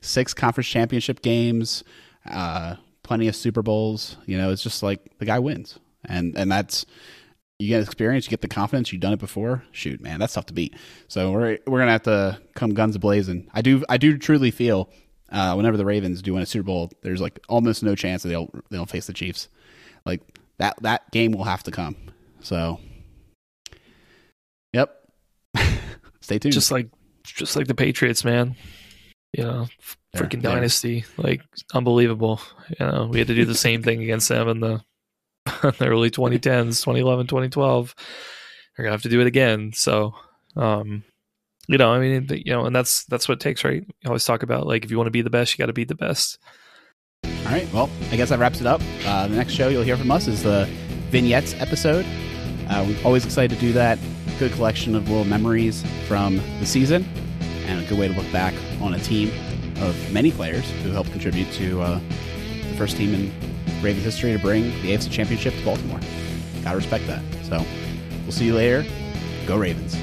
[0.00, 1.84] six conference championship games,
[2.28, 4.16] uh, plenty of Super Bowls.
[4.26, 6.86] You know, it's just like the guy wins, and and that's
[7.58, 9.64] you get experience, you get the confidence, you've done it before.
[9.72, 10.74] Shoot, man, that's tough to beat.
[11.08, 13.48] So we're we're gonna have to come guns blazing.
[13.52, 14.90] I do I do truly feel
[15.30, 18.28] uh, whenever the Ravens do win a Super Bowl, there's like almost no chance that
[18.28, 19.48] they'll they'll face the Chiefs.
[20.06, 20.22] Like
[20.58, 21.96] that that game will have to come.
[22.40, 22.80] So,
[24.72, 24.94] yep.
[26.20, 26.52] Stay tuned.
[26.52, 26.88] Just like
[27.24, 28.54] just like the Patriots, man.
[29.36, 29.68] You know,
[30.16, 31.42] freaking yeah, dynasty, like
[31.74, 32.40] unbelievable.
[32.78, 34.82] You know, we had to do the same thing against them in the,
[35.78, 37.94] the early 2010s, 2011, 2012.
[38.76, 39.72] We're gonna have to do it again.
[39.74, 40.14] So,
[40.56, 41.04] um,
[41.68, 43.82] you know, I mean, you know, and that's that's what it takes, right?
[43.82, 45.72] You always talk about like if you want to be the best, you got to
[45.72, 46.38] be the best.
[47.24, 47.68] All right.
[47.72, 48.80] Well, I guess that wraps it up.
[49.04, 50.68] Uh, the next show you'll hear from us is the
[51.10, 52.06] vignettes episode.
[52.68, 53.98] Uh, we're always excited to do that.
[54.38, 57.04] Good collection of little memories from the season,
[57.66, 59.30] and a good way to look back on a team
[59.80, 62.00] of many players who helped contribute to uh,
[62.70, 63.47] the first team in
[63.82, 66.00] Ravens history to bring the AFC Championship to Baltimore.
[66.62, 67.22] Gotta respect that.
[67.44, 67.64] So,
[68.22, 68.84] we'll see you later.
[69.46, 69.96] Go Ravens.